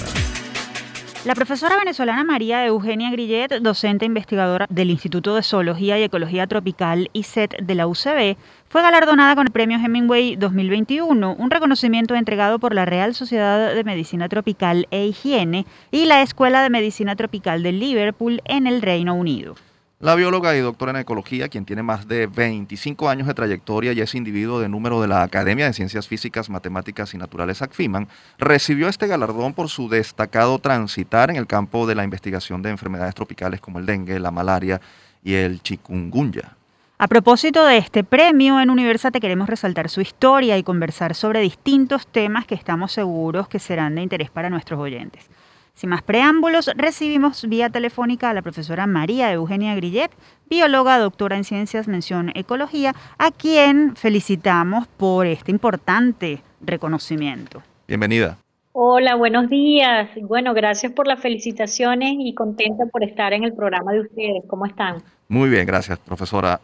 [1.24, 7.12] La profesora venezolana María Eugenia Grillet, docente investigadora del Instituto de Zoología y Ecología Tropical
[7.14, 12.74] ICET de la UCB, fue galardonada con el Premio Hemingway 2021, un reconocimiento entregado por
[12.74, 17.72] la Real Sociedad de Medicina Tropical e Higiene y la Escuela de Medicina Tropical de
[17.72, 19.54] Liverpool en el Reino Unido.
[20.02, 24.02] La bióloga y doctora en ecología, quien tiene más de 25 años de trayectoria y
[24.02, 28.08] es individuo de número de la Academia de Ciencias Físicas, Matemáticas y Naturales ACFIMAN,
[28.40, 33.14] recibió este galardón por su destacado transitar en el campo de la investigación de enfermedades
[33.14, 34.82] tropicales como el dengue, la malaria
[35.24, 36.58] y el chikungunya.
[36.98, 42.08] A propósito de este premio, en Universate queremos resaltar su historia y conversar sobre distintos
[42.08, 45.30] temas que estamos seguros que serán de interés para nuestros oyentes.
[45.74, 50.12] Sin más preámbulos, recibimos vía telefónica a la profesora María Eugenia Grillet,
[50.50, 57.64] bióloga, doctora en ciencias, mención ecología, a quien felicitamos por este importante reconocimiento.
[57.88, 58.38] Bienvenida.
[58.74, 60.10] Hola, buenos días.
[60.22, 64.44] Bueno, gracias por las felicitaciones y contenta por estar en el programa de ustedes.
[64.48, 65.04] ¿Cómo están?
[65.28, 66.62] Muy bien, gracias, profesora.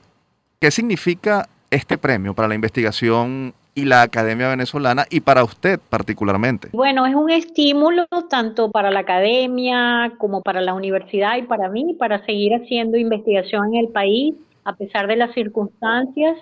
[0.60, 6.70] ¿Qué significa este premio para la investigación y la Academia Venezolana y para usted particularmente?
[6.74, 11.94] Bueno, es un estímulo tanto para la academia como para la universidad y para mí
[11.94, 16.40] para seguir haciendo investigación en el país a pesar de las circunstancias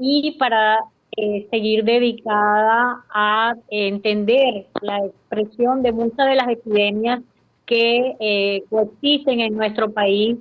[0.00, 0.80] y para
[1.16, 7.20] eh, seguir dedicada a entender la expresión de muchas de las epidemias
[7.64, 10.36] que eh, coexisten en nuestro país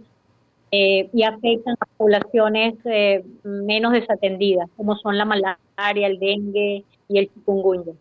[0.72, 7.18] eh, y afectan a poblaciones eh, menos desatendidas, como son la malaria, el dengue y
[7.18, 7.94] el chikungunya.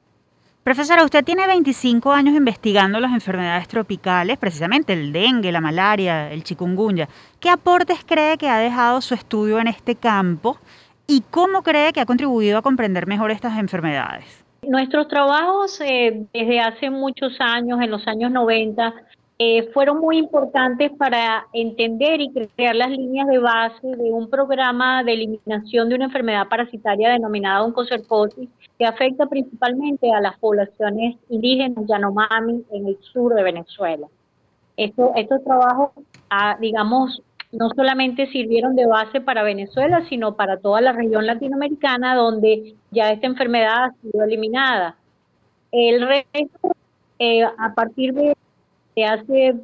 [0.63, 6.45] Profesora, usted tiene 25 años investigando las enfermedades tropicales, precisamente el dengue, la malaria, el
[6.45, 7.09] chikungunya.
[7.41, 10.59] ¿Qué aportes cree que ha dejado su estudio en este campo
[11.07, 14.45] y cómo cree que ha contribuido a comprender mejor estas enfermedades?
[14.63, 18.95] Nuestros trabajos eh, desde hace muchos años, en los años 90,
[19.43, 25.03] eh, fueron muy importantes para entender y crear las líneas de base de un programa
[25.03, 31.87] de eliminación de una enfermedad parasitaria denominada oncocercosis que afecta principalmente a las poblaciones indígenas
[31.89, 34.09] Yanomami en el sur de Venezuela.
[34.77, 35.93] Esto, estos trabajos,
[36.29, 42.15] ah, digamos, no solamente sirvieron de base para Venezuela, sino para toda la región latinoamericana
[42.15, 44.97] donde ya esta enfermedad ha sido eliminada.
[45.73, 46.77] El resto,
[47.19, 48.37] eh, a partir de
[49.05, 49.55] hace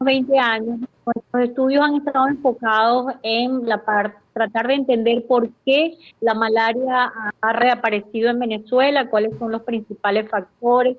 [0.00, 5.94] 20 años, nuestros estudios han estado enfocados en la parte tratar de entender por qué
[6.20, 10.96] la malaria ha reaparecido en Venezuela, cuáles son los principales factores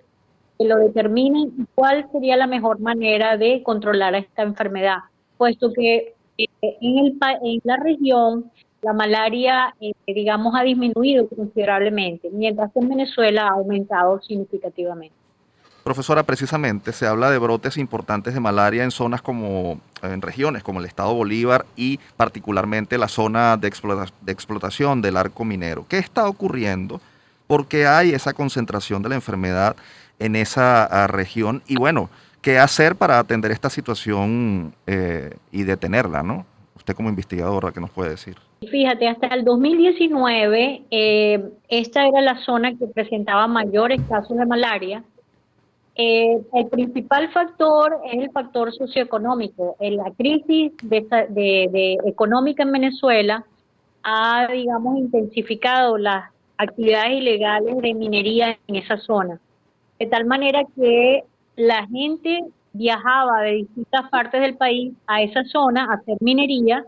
[0.58, 4.97] que lo determinan y cuál sería la mejor manera de controlar esta enfermedad,
[5.38, 9.73] puesto que en, el, en la región la malaria,
[10.06, 15.15] digamos, ha disminuido considerablemente, mientras que en Venezuela ha aumentado significativamente.
[15.84, 20.80] Profesora, precisamente se habla de brotes importantes de malaria en zonas como, en regiones como
[20.80, 23.69] el estado Bolívar y particularmente la zona de,
[24.22, 25.86] de explotación del arco minero.
[25.89, 27.02] ¿Qué está ocurriendo?
[27.48, 29.76] ¿Por qué hay esa concentración de la enfermedad
[30.19, 31.62] en esa ah, región?
[31.67, 32.10] Y bueno,
[32.41, 36.46] ¿qué hacer para atender esta situación eh, y detenerla, no?
[36.78, 38.38] Usted como investigadora, ¿qué nos puede decir?
[38.72, 45.04] Fíjate, hasta el 2019 eh, esta era la zona que presentaba mayores casos de malaria
[45.96, 49.76] eh, el principal factor es el factor socioeconómico.
[49.80, 50.72] La crisis
[52.06, 53.46] económica en Venezuela
[54.04, 59.40] ha, digamos, intensificado las actividades ilegales de minería en esa zona.
[60.00, 61.24] De tal manera que
[61.56, 66.86] la gente viajaba de distintas partes del país a esa zona a hacer minería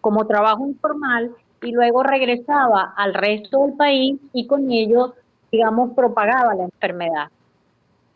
[0.00, 1.32] como trabajo informal
[1.62, 5.14] y luego regresaba al resto del país y con ello,
[5.50, 7.28] digamos, propagaba la enfermedad.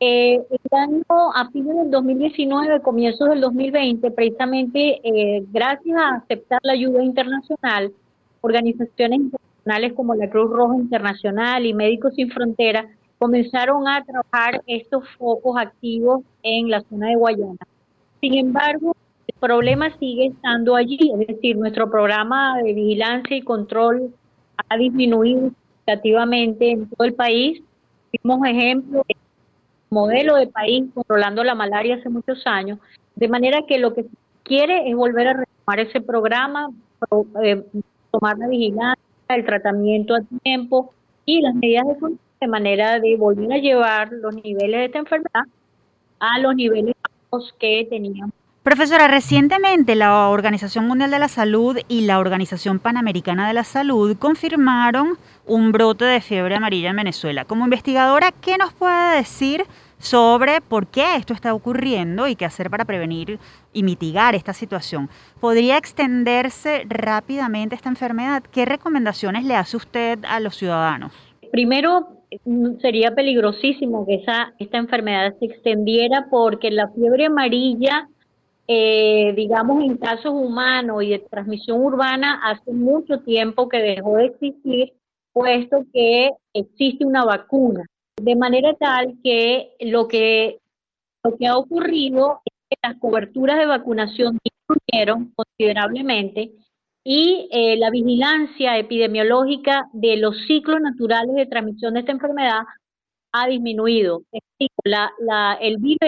[0.03, 6.59] Eh, el año, a fines del 2019, comienzos del 2020, precisamente eh, gracias a aceptar
[6.63, 7.93] la ayuda internacional,
[8.41, 12.87] organizaciones internacionales como la Cruz Roja Internacional y Médicos Sin Fronteras
[13.19, 17.59] comenzaron a trabajar estos focos activos en la zona de Guayana.
[18.23, 24.15] Sin embargo, el problema sigue estando allí, es decir, nuestro programa de vigilancia y control
[24.67, 27.63] ha disminuido significativamente en todo el país.
[28.13, 29.05] Vimos ejemplos
[29.91, 32.79] modelo de país controlando la malaria hace muchos años,
[33.17, 34.07] de manera que lo que
[34.45, 36.71] quiere es volver a retomar ese programa,
[37.43, 37.63] eh,
[38.11, 40.93] tomar la vigilancia, el tratamiento a tiempo
[41.25, 44.99] y las medidas de control de manera de volver a llevar los niveles de esta
[44.99, 45.45] enfermedad
[46.19, 46.95] a los niveles
[47.59, 53.55] que teníamos Profesora, recientemente la Organización Mundial de la Salud y la Organización Panamericana de
[53.55, 57.47] la Salud confirmaron un brote de fiebre amarilla en Venezuela.
[57.47, 59.65] Como investigadora, ¿qué nos puede decir
[59.97, 63.39] sobre por qué esto está ocurriendo y qué hacer para prevenir
[63.73, 65.09] y mitigar esta situación?
[65.41, 68.43] ¿Podría extenderse rápidamente esta enfermedad?
[68.43, 71.13] ¿Qué recomendaciones le hace usted a los ciudadanos?
[71.51, 72.09] Primero,
[72.83, 78.07] sería peligrosísimo que esa, esta enfermedad se extendiera porque la fiebre amarilla
[78.67, 84.27] eh, digamos, en casos humanos y de transmisión urbana, hace mucho tiempo que dejó de
[84.27, 84.93] existir,
[85.33, 87.85] puesto que existe una vacuna.
[88.21, 90.59] De manera tal que lo que,
[91.25, 96.53] lo que ha ocurrido es que las coberturas de vacunación disminuyeron considerablemente
[97.03, 102.61] y eh, la vigilancia epidemiológica de los ciclos naturales de transmisión de esta enfermedad
[103.33, 104.23] ha disminuido.
[104.85, 105.99] La, la, el virus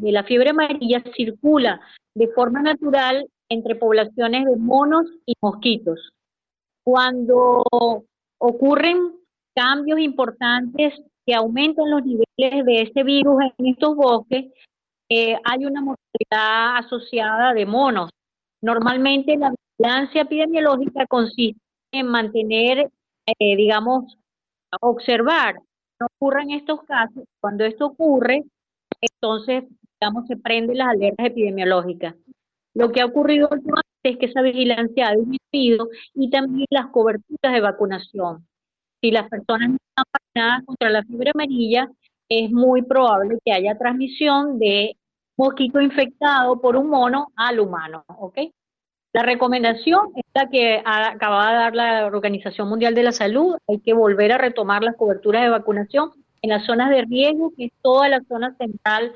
[0.00, 1.80] de la fiebre amarilla circula
[2.14, 6.10] de forma natural entre poblaciones de monos y mosquitos.
[6.84, 7.64] Cuando
[8.38, 9.12] ocurren
[9.54, 10.94] cambios importantes
[11.26, 14.46] que aumentan los niveles de este virus en estos bosques,
[15.08, 18.10] eh, hay una mortalidad asociada de monos.
[18.62, 21.60] Normalmente la vigilancia epidemiológica consiste
[21.92, 22.90] en mantener,
[23.26, 24.16] eh, digamos,
[24.80, 25.56] observar
[26.00, 27.24] no ocurran estos casos.
[27.40, 28.44] Cuando esto ocurre,
[29.00, 29.64] entonces
[30.00, 32.14] digamos, se prenden las alertas epidemiológicas.
[32.74, 37.52] Lo que ha ocurrido últimamente es que esa vigilancia ha disminuido y también las coberturas
[37.52, 38.46] de vacunación.
[39.00, 41.90] Si las personas no están vacunadas contra la fiebre amarilla,
[42.28, 44.96] es muy probable que haya transmisión de
[45.36, 48.38] mosquito infectado por un mono al humano, ¿ok?
[49.12, 53.80] La recomendación es la que acaba de dar la Organización Mundial de la Salud, hay
[53.80, 57.72] que volver a retomar las coberturas de vacunación en las zonas de riesgo, que es
[57.82, 59.12] toda la zona central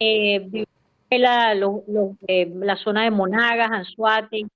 [0.00, 0.64] eh,
[1.10, 4.46] la, la zona de Monagas, Anzuate,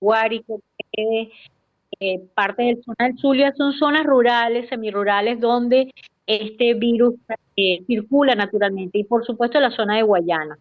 [0.00, 0.60] Guárico,
[2.00, 5.92] eh, parte del zona del Zulia son zonas rurales, semirurales, donde
[6.26, 7.14] este virus
[7.56, 10.58] eh, circula naturalmente y por supuesto la zona de Guayana.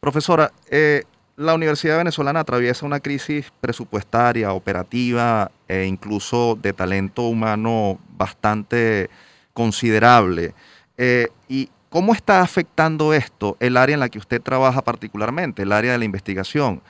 [0.00, 1.02] Profesora, eh,
[1.36, 9.10] la Universidad Venezolana atraviesa una crisis presupuestaria, operativa e incluso de talento humano bastante
[9.52, 10.54] considerable.
[11.48, 15.92] y ¿Cómo está afectando esto el área en la que usted trabaja particularmente, el área
[15.92, 16.82] de la investigación?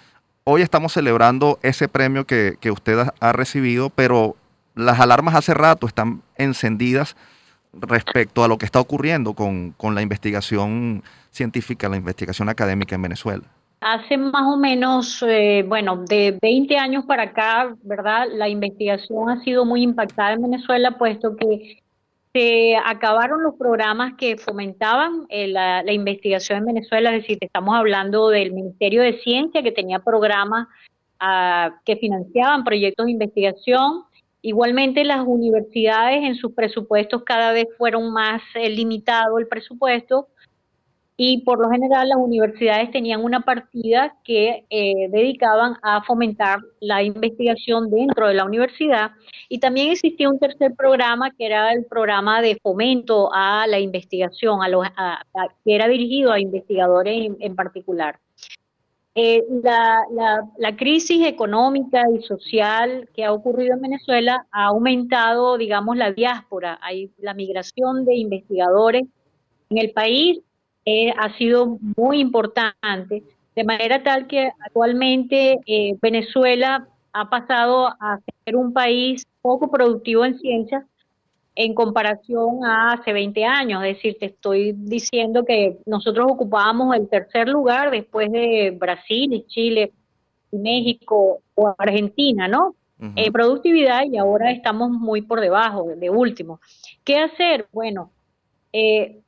[0.45, 4.35] Hoy estamos celebrando ese premio que, usted ha, recibido, pero
[4.75, 7.17] las alarmas hace rato están encendidas
[7.75, 13.45] respecto a lo que está ocurriendo con, la investigación científica, la investigación académica en Venezuela.
[13.87, 18.29] Hace más o menos, eh, bueno, de 20 años para acá, ¿verdad?
[18.33, 21.83] La investigación ha sido muy impactada en Venezuela, puesto que
[22.33, 28.31] se acabaron los programas que fomentaban eh, la, investigación en Venezuela, es decir, estamos hablando
[28.31, 30.67] del Ministerio de Ciencia que tenía programas
[31.21, 34.05] ah, que financiaban proyectos de investigación.
[34.41, 40.29] Igualmente las universidades en sus presupuestos cada vez fueron más eh, limitado el presupuesto
[41.17, 47.03] y por lo general las universidades tenían una partida que eh, dedicaban a fomentar la
[47.05, 49.13] investigación dentro de la universidad
[49.49, 54.61] y también existía un tercer programa que era el programa de fomento a la investigación,
[54.63, 55.23] a
[55.65, 58.19] que era dirigido a investigadores en, particular.
[59.15, 60.05] Eh, la,
[60.59, 66.81] la, crisis económica y social que ha ocurrido en Venezuela ha aumentado, digamos, la diáspora,
[66.83, 69.05] hay la migración de investigadores
[69.71, 70.41] en el país
[70.85, 73.23] eh, ha sido muy importante,
[73.55, 80.25] de manera tal que actualmente eh, Venezuela ha pasado a ser un país poco productivo
[80.25, 80.85] en ciencias
[81.57, 83.83] en comparación a hace 20 años.
[83.85, 89.47] Es decir, te estoy diciendo que nosotros ocupábamos el tercer lugar después de Brasil y
[89.47, 89.93] Chile
[90.51, 92.75] y México o Argentina, ¿no?
[93.17, 96.61] En productividad y ahora estamos muy por debajo, de último.
[97.05, 97.67] ¿Qué hacer?
[97.71, 98.11] Bueno,
[98.77, 99.23] eh,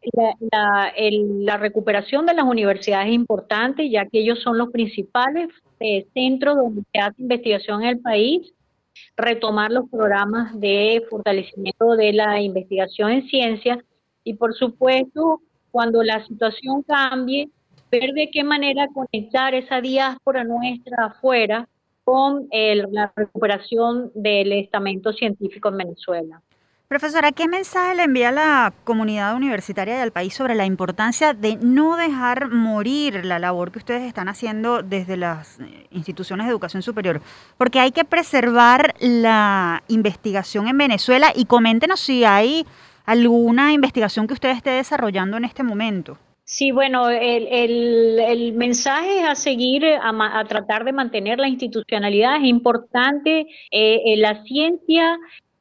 [0.51, 6.57] la, recuperación de las universidades es importante, ya que ellos son los principales eh, centros
[6.57, 8.53] donde se hace investigación en el país,
[9.17, 13.79] retomar los programas de fortalecimiento de la investigación en ciencias
[14.25, 15.41] y, por supuesto,
[15.71, 17.49] cuando la situación cambie,
[17.93, 21.69] ver de qué manera conectar esa diáspora nuestra afuera
[22.03, 26.43] con la recuperación del estamento científico en Venezuela.
[26.89, 31.35] Profesora, ¿qué mensaje le envía a la comunidad universitaria y al país sobre la importancia
[31.35, 36.53] de no dejar morir la labor que ustedes están haciendo desde las eh, instituciones de
[36.53, 37.21] educación superior?
[37.59, 42.65] Porque hay que preservar la investigación en Venezuela y coméntenos si hay
[43.05, 46.19] alguna investigación que usted esté desarrollando en este momento.
[46.45, 52.37] Sí, bueno, el, mensaje es a seguir, a, tratar de mantener la institucionalidad.
[52.37, 55.19] Es importante eh, la ciencia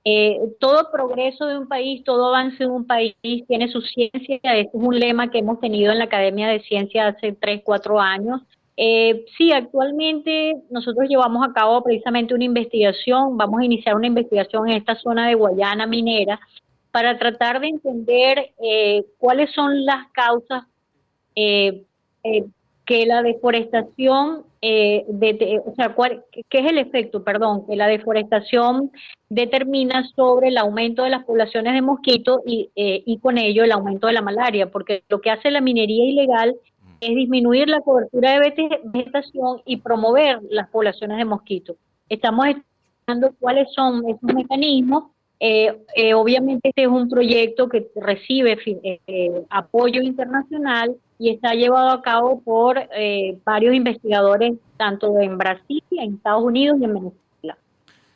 [0.07, 3.15] eh, todo progreso de un país, todo avance de un país
[3.47, 4.35] tiene su ciencia.
[4.35, 7.99] Este es un lema que hemos tenido en la Academia de Ciencia hace tres, cuatro
[7.99, 8.41] años.
[8.77, 14.69] Eh, sí, actualmente nosotros llevamos a cabo precisamente una investigación, vamos a iniciar una investigación
[14.69, 16.39] en esta zona de Guayana minera
[16.91, 20.65] para tratar de entender eh, cuáles son las causas
[22.85, 25.95] que la deforestación, eh, de, o sea,
[26.49, 28.91] ¿qué es el efecto, perdón, que la deforestación
[29.29, 33.71] determina sobre el aumento de las poblaciones de mosquitos y, eh, y con ello el
[33.71, 34.69] aumento de la malaria?
[34.69, 36.55] Porque lo que hace la minería ilegal
[37.01, 41.77] es disminuir la cobertura de vegetación y promover las poblaciones de mosquitos.
[42.07, 48.57] Estamos estudiando cuáles son esos mecanismos eh, eh, obviamente este es un proyecto que recibe
[48.65, 52.77] eh, apoyo internacional y está llevado a cabo por
[53.45, 57.57] varios investigadores tanto en Brasil, en Estados Unidos y en Venezuela.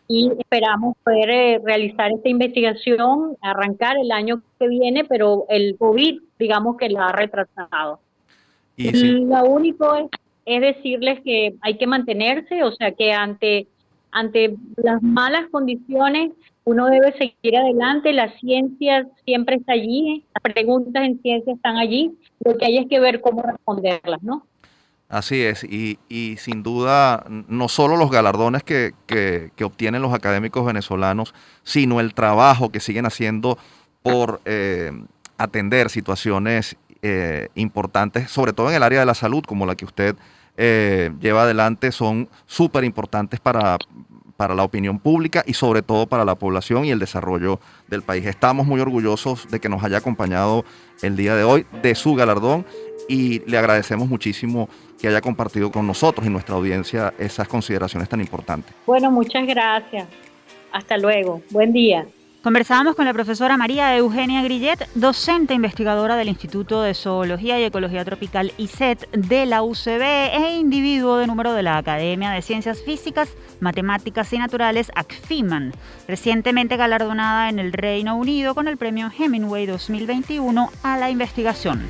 [0.07, 6.77] Y esperamos poder realizar esta investigación, arrancar el año que viene, pero el COVID, digamos
[6.77, 7.99] que la ha retrasado.
[8.75, 10.07] Y Lo único es,
[10.45, 13.67] es decirles que hay que mantenerse, o sea que ante
[14.11, 16.31] ante las malas condiciones
[16.69, 22.11] uno debe seguir adelante, la ciencia siempre está allí, las preguntas en ciencia están allí,
[22.45, 24.45] lo que hay es que ver cómo responderlas, ¿no?
[25.07, 30.63] Así es, y, y sin duda no solo los galardones que, que, obtienen los académicos
[30.63, 33.57] venezolanos, sino el trabajo que siguen haciendo
[34.03, 34.91] por eh,
[35.39, 39.85] atender situaciones eh, importantes, sobre todo en el área de la salud, como la que
[39.85, 40.15] usted
[40.57, 43.79] eh, lleva adelante, son súper importantes para,
[44.39, 47.59] para la opinión pública y sobre todo para la población y el desarrollo
[47.89, 48.25] del país.
[48.25, 50.63] Estamos muy orgullosos de que nos haya acompañado
[51.01, 52.65] el día de hoy de su galardón
[53.09, 58.21] y le agradecemos muchísimo que haya compartido con nosotros y nuestra audiencia esas consideraciones tan
[58.21, 58.73] importantes.
[58.85, 60.07] Bueno, muchas gracias.
[60.71, 61.41] Hasta luego.
[61.49, 62.07] Buen día.
[62.41, 68.05] Conversábamos con la profesora María Eugenia Grillet, docente investigadora del Instituto de Zoología y Ecología
[68.05, 73.27] Tropical ICET de la UCB e individuo de número de la Academia de Ciencias Físicas,
[73.59, 75.73] Matemáticas y Naturales ACFIMAN,
[76.07, 81.89] recientemente galardonada en el Reino Unido con el premio Hemingway 2021 a la investigación.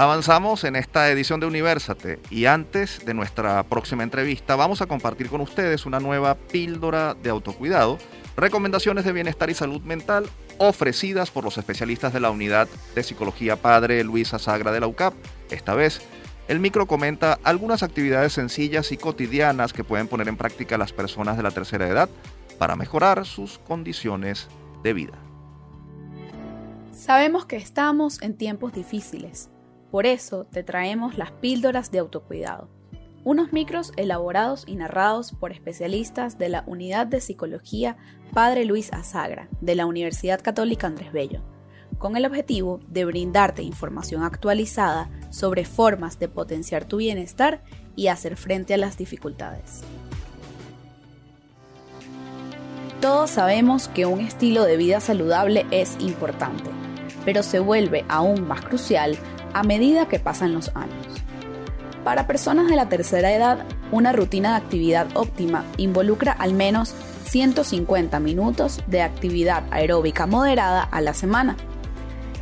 [0.00, 5.28] Avanzamos en esta edición de Universate y antes de nuestra próxima entrevista vamos a compartir
[5.28, 7.98] con ustedes una nueva píldora de autocuidado
[8.34, 13.56] Recomendaciones de bienestar y salud mental ofrecidas por los especialistas de la Unidad de Psicología
[13.56, 15.12] Padre Luisa Sagra de la UCAP.
[15.50, 16.00] Esta vez,
[16.48, 21.36] el micro comenta algunas actividades sencillas y cotidianas que pueden poner en práctica las personas
[21.36, 22.08] de la tercera edad
[22.58, 24.48] para mejorar sus condiciones
[24.82, 25.18] de vida.
[26.90, 29.50] Sabemos que estamos en tiempos difíciles,
[29.90, 32.68] por eso te traemos las píldoras de autocuidado,
[33.24, 37.96] unos micros elaborados y narrados por especialistas de la Unidad de Psicología
[38.32, 41.42] Padre Luis Azagra de la Universidad Católica Andrés Bello,
[41.98, 47.62] con el objetivo de brindarte información actualizada sobre formas de potenciar tu bienestar
[47.94, 49.82] y hacer frente a las dificultades.
[53.00, 56.70] Todos sabemos que un estilo de vida saludable es importante,
[57.24, 59.18] pero se vuelve aún más crucial
[59.54, 61.06] a medida que pasan los años.
[62.04, 66.94] Para personas de la tercera edad, una rutina de actividad óptima involucra al menos
[67.24, 71.56] 150 minutos de actividad aeróbica moderada a la semana.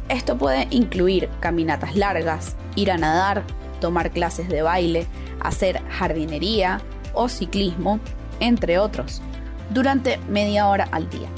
[0.09, 3.43] Esto puede incluir caminatas largas, ir a nadar,
[3.81, 5.07] tomar clases de baile,
[5.41, 6.81] hacer jardinería
[7.13, 8.01] o ciclismo,
[8.41, 9.21] entre otros,
[9.71, 11.29] durante media hora al día.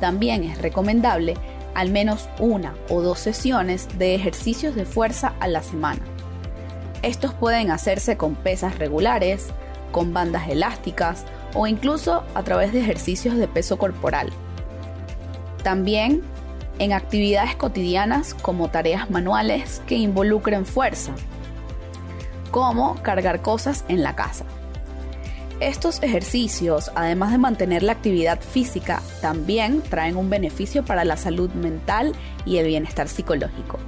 [0.00, 1.34] También es recomendable
[1.78, 6.00] al menos una o dos sesiones de ejercicios de fuerza a la semana.
[7.02, 9.50] Estos pueden hacerse con pesas regulares,
[9.92, 11.24] con bandas elásticas
[11.54, 14.30] o incluso a través de ejercicios de peso corporal.
[15.62, 16.24] También
[16.80, 21.12] en actividades cotidianas como tareas manuales que involucren fuerza,
[22.50, 24.44] como cargar cosas en la casa.
[25.60, 31.50] Estos ejercicios, además de mantener la actividad física, también traen un beneficio para la salud
[31.50, 32.12] mental
[32.46, 33.80] y el bienestar psicológico,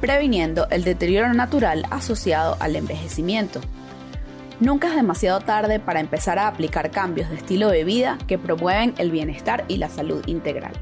[0.00, 3.60] previniendo el deterioro natural asociado al envejecimiento.
[4.58, 8.92] Nunca es demasiado tarde para empezar a aplicar cambios de estilo de vida que promueven
[8.98, 10.72] el bienestar y la salud integral.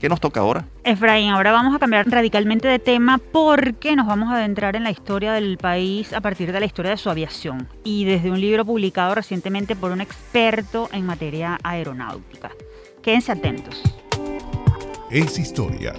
[0.00, 0.64] ¿Qué nos toca ahora?
[0.82, 4.90] Efraín, ahora vamos a cambiar radicalmente de tema porque nos vamos a adentrar en la
[4.90, 8.64] historia del país a partir de la historia de su aviación y desde un libro
[8.64, 12.50] publicado recientemente por un experto en materia aeronáutica.
[13.02, 13.82] Quédense atentos
[15.10, 15.94] es historia.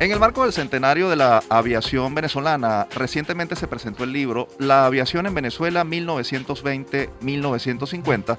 [0.00, 4.84] En el marco del centenario de la aviación venezolana, recientemente se presentó el libro La
[4.84, 8.36] aviación en Venezuela 1920-1950,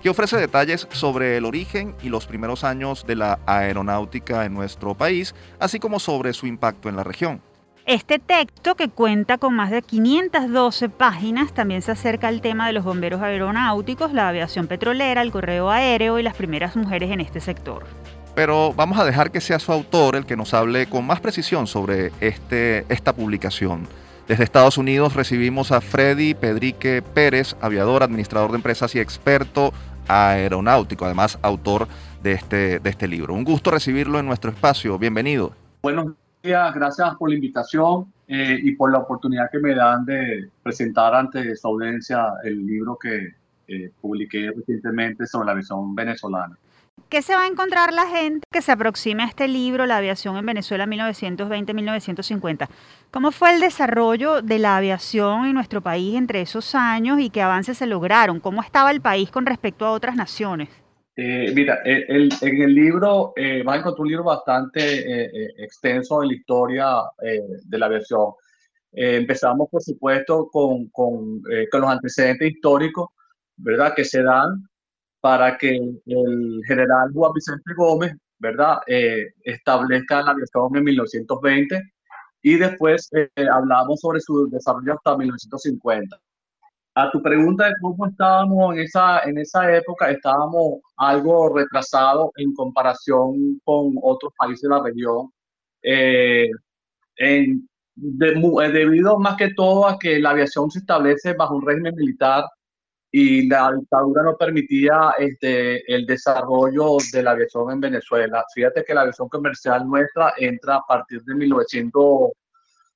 [0.00, 4.94] que ofrece detalles sobre el origen y los primeros años de la aeronáutica en nuestro
[4.94, 7.42] país, así como sobre su impacto en la región.
[7.88, 12.74] Este texto, que cuenta con más de 512 páginas, también se acerca al tema de
[12.74, 17.40] los bomberos aeronáuticos, la aviación petrolera, el correo aéreo y las primeras mujeres en este
[17.40, 17.86] sector.
[18.34, 21.66] Pero vamos a dejar que sea su autor el que nos hable con más precisión
[21.66, 23.88] sobre este, esta publicación.
[24.26, 29.72] Desde Estados Unidos recibimos a Freddy Pedrique Pérez, aviador, administrador de empresas y experto
[30.08, 31.88] aeronáutico, además autor
[32.22, 33.32] de este, de este libro.
[33.32, 34.98] Un gusto recibirlo en nuestro espacio.
[34.98, 35.54] Bienvenido.
[35.80, 41.14] Buenos gracias por la invitación eh, y por la oportunidad que me dan de presentar
[41.14, 43.34] ante su audiencia el libro que
[43.68, 46.56] eh, publiqué recientemente sobre la aviación venezolana.
[47.08, 50.36] ¿Qué se va a encontrar la gente que se aproxime a este libro, La aviación
[50.36, 52.68] en Venezuela 1920-1950?
[53.10, 57.40] ¿Cómo fue el desarrollo de la aviación en nuestro país entre esos años y qué
[57.40, 58.40] avances se lograron?
[58.40, 60.68] ¿Cómo estaba el país con respecto a otras naciones?
[61.20, 66.22] Eh, mira, el, en el libro eh, vas a encontrar un libro bastante eh, extenso
[66.22, 66.86] en la historia
[67.64, 68.34] de la aviación.
[68.92, 71.42] empezamos, por supuesto, con, con,
[71.72, 73.08] con, los antecedentes históricos,
[73.56, 74.68] ¿verdad?, que se dan
[75.20, 75.70] para que
[76.06, 78.78] el general Juan Vicente Gómez, ¿verdad?,
[79.42, 81.82] establezca la aviación en 1920
[82.42, 83.10] y después
[83.52, 86.16] hablamos sobre su desarrollo hasta 1950
[86.98, 92.52] a tu pregunta de cómo estábamos en esa, en esa época, estábamos algo retrasados en
[92.54, 95.30] comparación con otros países de la región,
[95.82, 96.50] eh,
[97.18, 97.46] eh,
[97.94, 102.44] debido más que todo a que la aviación se establece bajo un régimen militar
[103.12, 108.44] y la dictadura no permitía este, el desarrollo de la aviación en Venezuela.
[108.52, 112.32] Fíjate que la aviación comercial nuestra entra a partir de 1900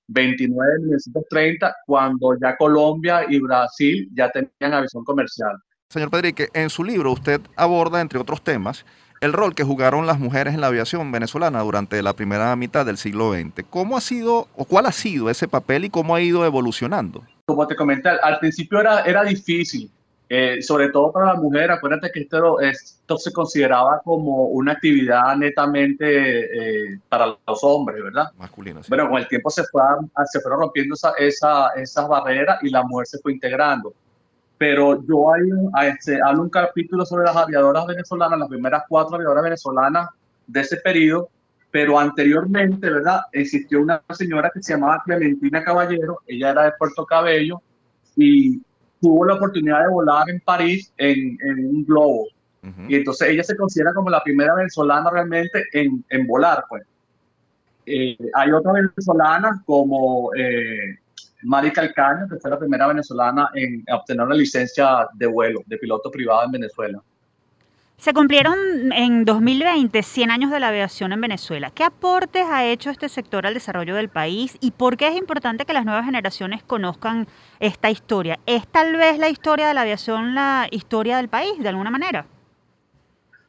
[0.09, 5.57] 29 de 1930, cuando ya Colombia y Brasil ya tenían aviación comercial.
[5.89, 8.85] Señor Pedrique, en su libro usted aborda, entre otros temas,
[9.21, 12.97] el rol que jugaron las mujeres en la aviación venezolana durante la primera mitad del
[12.97, 13.65] siglo XX.
[13.71, 17.23] ¿Cómo ha sido o cuál ha sido ese papel y cómo ha ido evolucionando?
[17.45, 19.91] Como te comenté, al principio era, era difícil,
[20.35, 25.37] eh, sobre todo para la mujer, acuérdate que esto, esto se consideraba como una actividad
[25.37, 28.31] netamente eh, para los hombres, ¿verdad?
[28.39, 28.83] Masculina.
[28.83, 28.89] Sí.
[28.89, 29.83] Bueno, con el tiempo se, fue,
[30.33, 33.93] se fueron rompiendo esa, esa, esas barreras y la mujer se fue integrando.
[34.57, 35.51] Pero yo hay,
[35.91, 40.09] este, hablo un capítulo sobre las aviadoras venezolanas, las primeras cuatro aviadoras venezolanas
[40.47, 41.29] de ese periodo,
[41.71, 43.21] pero anteriormente, ¿verdad?
[43.33, 47.61] Existió una señora que se llamaba Clementina Caballero, ella era de Puerto Cabello
[48.17, 48.63] y
[49.03, 52.27] tuvo la oportunidad de volar en París en, en un globo.
[52.89, 56.85] Y entonces ella se considera como la primera venezolana realmente en, en volar, pues.
[57.87, 60.97] Eh, hay otras venezolanas como eh,
[61.43, 66.09] Mari Calcaño, que fue la primera venezolana en obtener una licencia de vuelo, de piloto
[66.09, 67.03] privado en Venezuela.
[68.03, 71.71] Se cumplieron en 2020 100 años de la aviación en Venezuela.
[71.71, 75.65] ¿Qué aportes ha hecho este sector al desarrollo del país y por qué es importante
[75.65, 77.29] que las nuevas generaciones conozcan
[77.61, 78.41] esta historia?
[78.45, 82.27] ¿Es tal vez la historia de la aviación la historia del país, de alguna manera?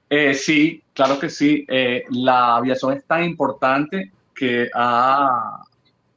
[0.07, 1.65] Eh, sí, claro que sí.
[1.67, 5.63] Eh, la aviación es tan importante que ha,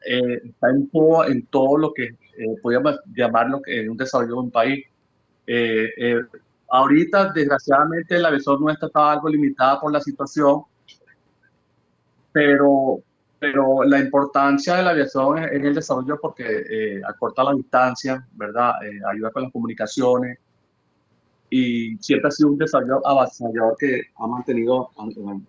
[0.06, 4.84] eh, está en todo, lo que eh, podríamos llamarlo que un desarrollo de un país.
[6.66, 10.62] Eh, ahorita, desgraciadamente, la aviación nuestra está algo limitada por la situación,
[12.32, 13.00] pero,
[13.38, 18.72] pero la importancia de la aviación en el desarrollo porque acorta la distancia, ¿verdad?
[19.10, 20.38] ayuda con las comunicaciones
[21.50, 25.46] y siempre ha sido un desarrollo avasallador que ha mantenido en,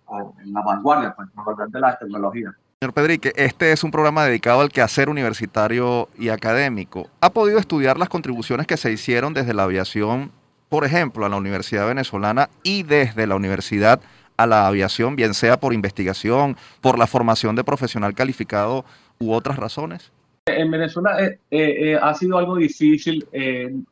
[0.52, 1.28] la vanguardia, pues,
[1.72, 2.54] de la tecnología.
[2.80, 7.08] Señor Pedrique, este es un programa dedicado al quehacer universitario y académico.
[7.20, 10.30] ¿Ha podido estudiar las contribuciones que se hicieron desde la aviación,
[10.68, 14.00] por ejemplo, a la Universidad Venezolana y desde la universidad
[14.36, 18.84] a la aviación, bien sea por investigación, por la formación de profesional calificado
[19.18, 20.12] u otras razones?
[20.46, 23.26] En Venezuela eh, eh, eh, ha sido algo difícil.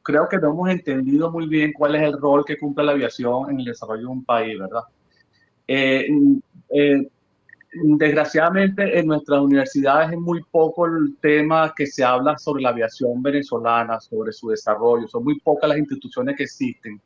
[0.02, 3.50] creo que no hemos entendido muy bien cuál es el rol que cumple la aviación
[3.50, 4.82] en el desarrollo de un país, ¿verdad?
[7.82, 13.22] Desgraciadamente en nuestras universidades es muy poco el tema que se habla sobre la aviación
[13.22, 15.08] venezolana, sobre su desarrollo.
[15.08, 17.00] Son muy pocas las instituciones que existen.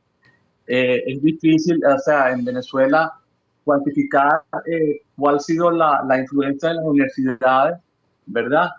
[0.66, 3.12] Eh, es difícil, o sea, en Venezuela
[3.64, 7.78] cuantificar eh, cuál ha sido la, la, influencia de las universidades,
[8.26, 8.70] ¿verdad?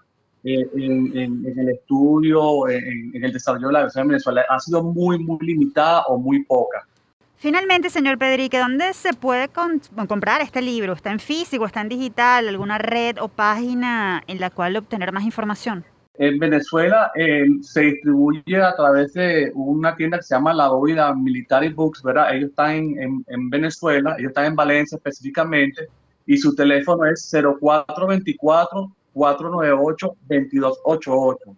[0.43, 4.83] Eh, en, el estudio, en, en, el desarrollo de la aviación en Venezuela ha sido
[4.83, 6.87] muy, muy limitada o muy poca.
[7.41, 9.49] Finalmente, señor Pedrique, ¿dónde se puede
[10.07, 10.93] comprar este libro?
[10.93, 15.23] ¿Está en físico, está en digital, alguna red o página en la cual obtener más
[15.23, 15.83] información?
[16.19, 21.15] En Venezuela eh, se distribuye a través de una tienda que se llama La Bóveda
[21.15, 22.31] Military Books, ¿verdad?
[22.35, 25.87] Ellos están en, en, Venezuela, ellos están en Valencia específicamente,
[26.27, 31.57] y su teléfono es 0424 498 2288.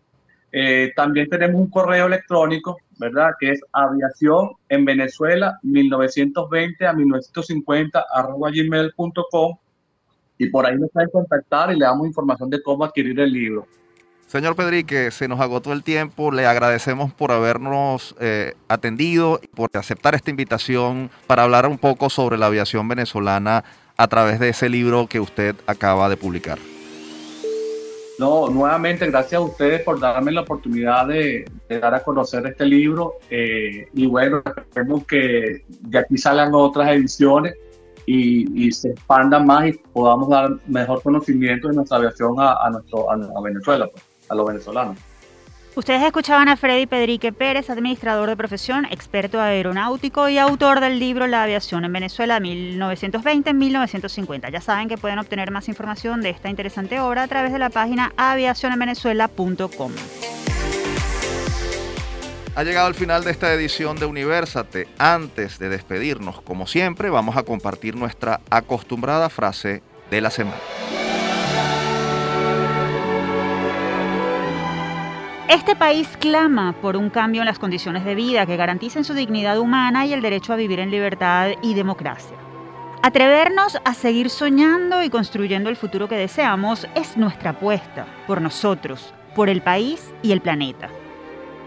[0.56, 3.32] Eh, también tenemos un correo electrónico, ¿verdad?
[3.40, 9.58] Que es aviación en Venezuela 1920 a 1950 arroba gmail.com
[10.38, 13.68] y por ahí nos pueden contactar y le damos información de cómo adquirir el libro.
[14.28, 16.32] Señor Pedrique, se nos agotó el tiempo.
[16.32, 22.12] Le agradecemos por habernos eh, atendido y por aceptar esta invitación para hablar un poco
[22.12, 23.64] sobre la aviación venezolana
[23.98, 26.60] a través de ese libro que usted acaba de publicar.
[28.24, 33.16] No, nuevamente gracias a ustedes por darme la oportunidad de, dar a conocer este libro
[33.30, 37.54] eh, y bueno, esperemos que de aquí salgan otras ediciones
[38.06, 43.42] y, se expandan más y podamos dar mejor conocimiento de nuestra aviación a, nuestro, a,
[43.42, 44.98] Venezuela, pues, a los venezolanos.
[45.76, 51.26] Ustedes escuchaban a Freddy Pedrique Pérez, administrador de profesión, experto aeronáutico y autor del libro
[51.26, 54.52] La aviación en Venezuela 1920-1950.
[54.52, 57.72] Ya saben que pueden obtener más información de esta interesante obra a través de la
[57.72, 59.92] página aviacionenvenezuela.com.
[62.56, 64.88] Ha llegado el final de esta edición de Universate.
[65.00, 70.58] Antes de despedirnos, como siempre, vamos a compartir nuestra acostumbrada frase de la semana.
[75.50, 79.60] Este país clama por un cambio en las condiciones de vida que garanticen su dignidad
[79.60, 82.38] humana y el derecho a vivir en libertad y democracia.
[83.02, 89.14] Atrevernos a seguir soñando y construyendo el futuro que deseamos es nuestra apuesta por nosotros,
[89.36, 90.88] por el país y el planeta.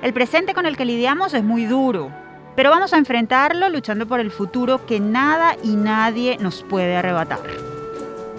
[0.03, 2.11] El presente con el que lidiamos es muy duro,
[2.57, 7.76] pero vamos a enfrentarlo luchando por el futuro que nada y nadie nos puede arrebatar.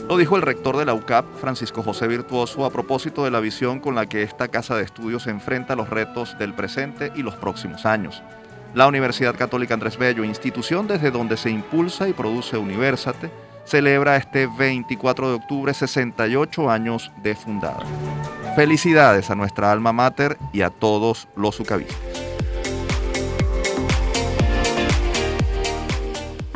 [0.08, 3.82] Lo dijo el rector de la UCAP, Francisco José Virtuoso, a propósito de la visión
[3.82, 7.86] con la que esta casa de estudios enfrenta los retos del presente y los próximos
[7.86, 8.24] años.
[8.74, 13.30] La Universidad Católica Andrés Bello, institución desde donde se impulsa y produce Universate,
[13.66, 17.84] celebra este 24 de octubre 68 años de fundada.
[18.55, 22.26] Felicidades a nuestra alma mater y a todos los ucavistas.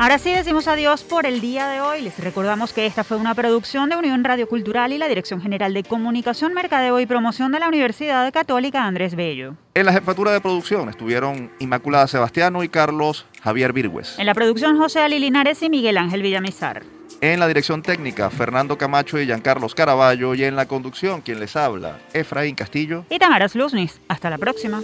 [0.02, 2.02] Ahora sí decimos adiós por el día de hoy.
[2.02, 5.72] Les recordamos que esta fue una producción de Unión Radio Cultural y la Dirección General
[5.72, 9.54] de Comunicación, Mercadeo y Promoción de la Universidad Católica Andrés Bello.
[9.76, 14.18] En la jefatura de producción estuvieron Inmaculada Sebastiano y Carlos Javier Virgües.
[14.18, 16.82] En la producción José Ali Linares y Miguel Ángel Villamizar.
[17.20, 20.34] En la dirección técnica, Fernando Camacho y Giancarlos Caraballo.
[20.34, 23.04] Y en la conducción, quien les habla, Efraín Castillo.
[23.08, 24.00] Y Tamara Luznis.
[24.08, 24.82] Hasta la próxima.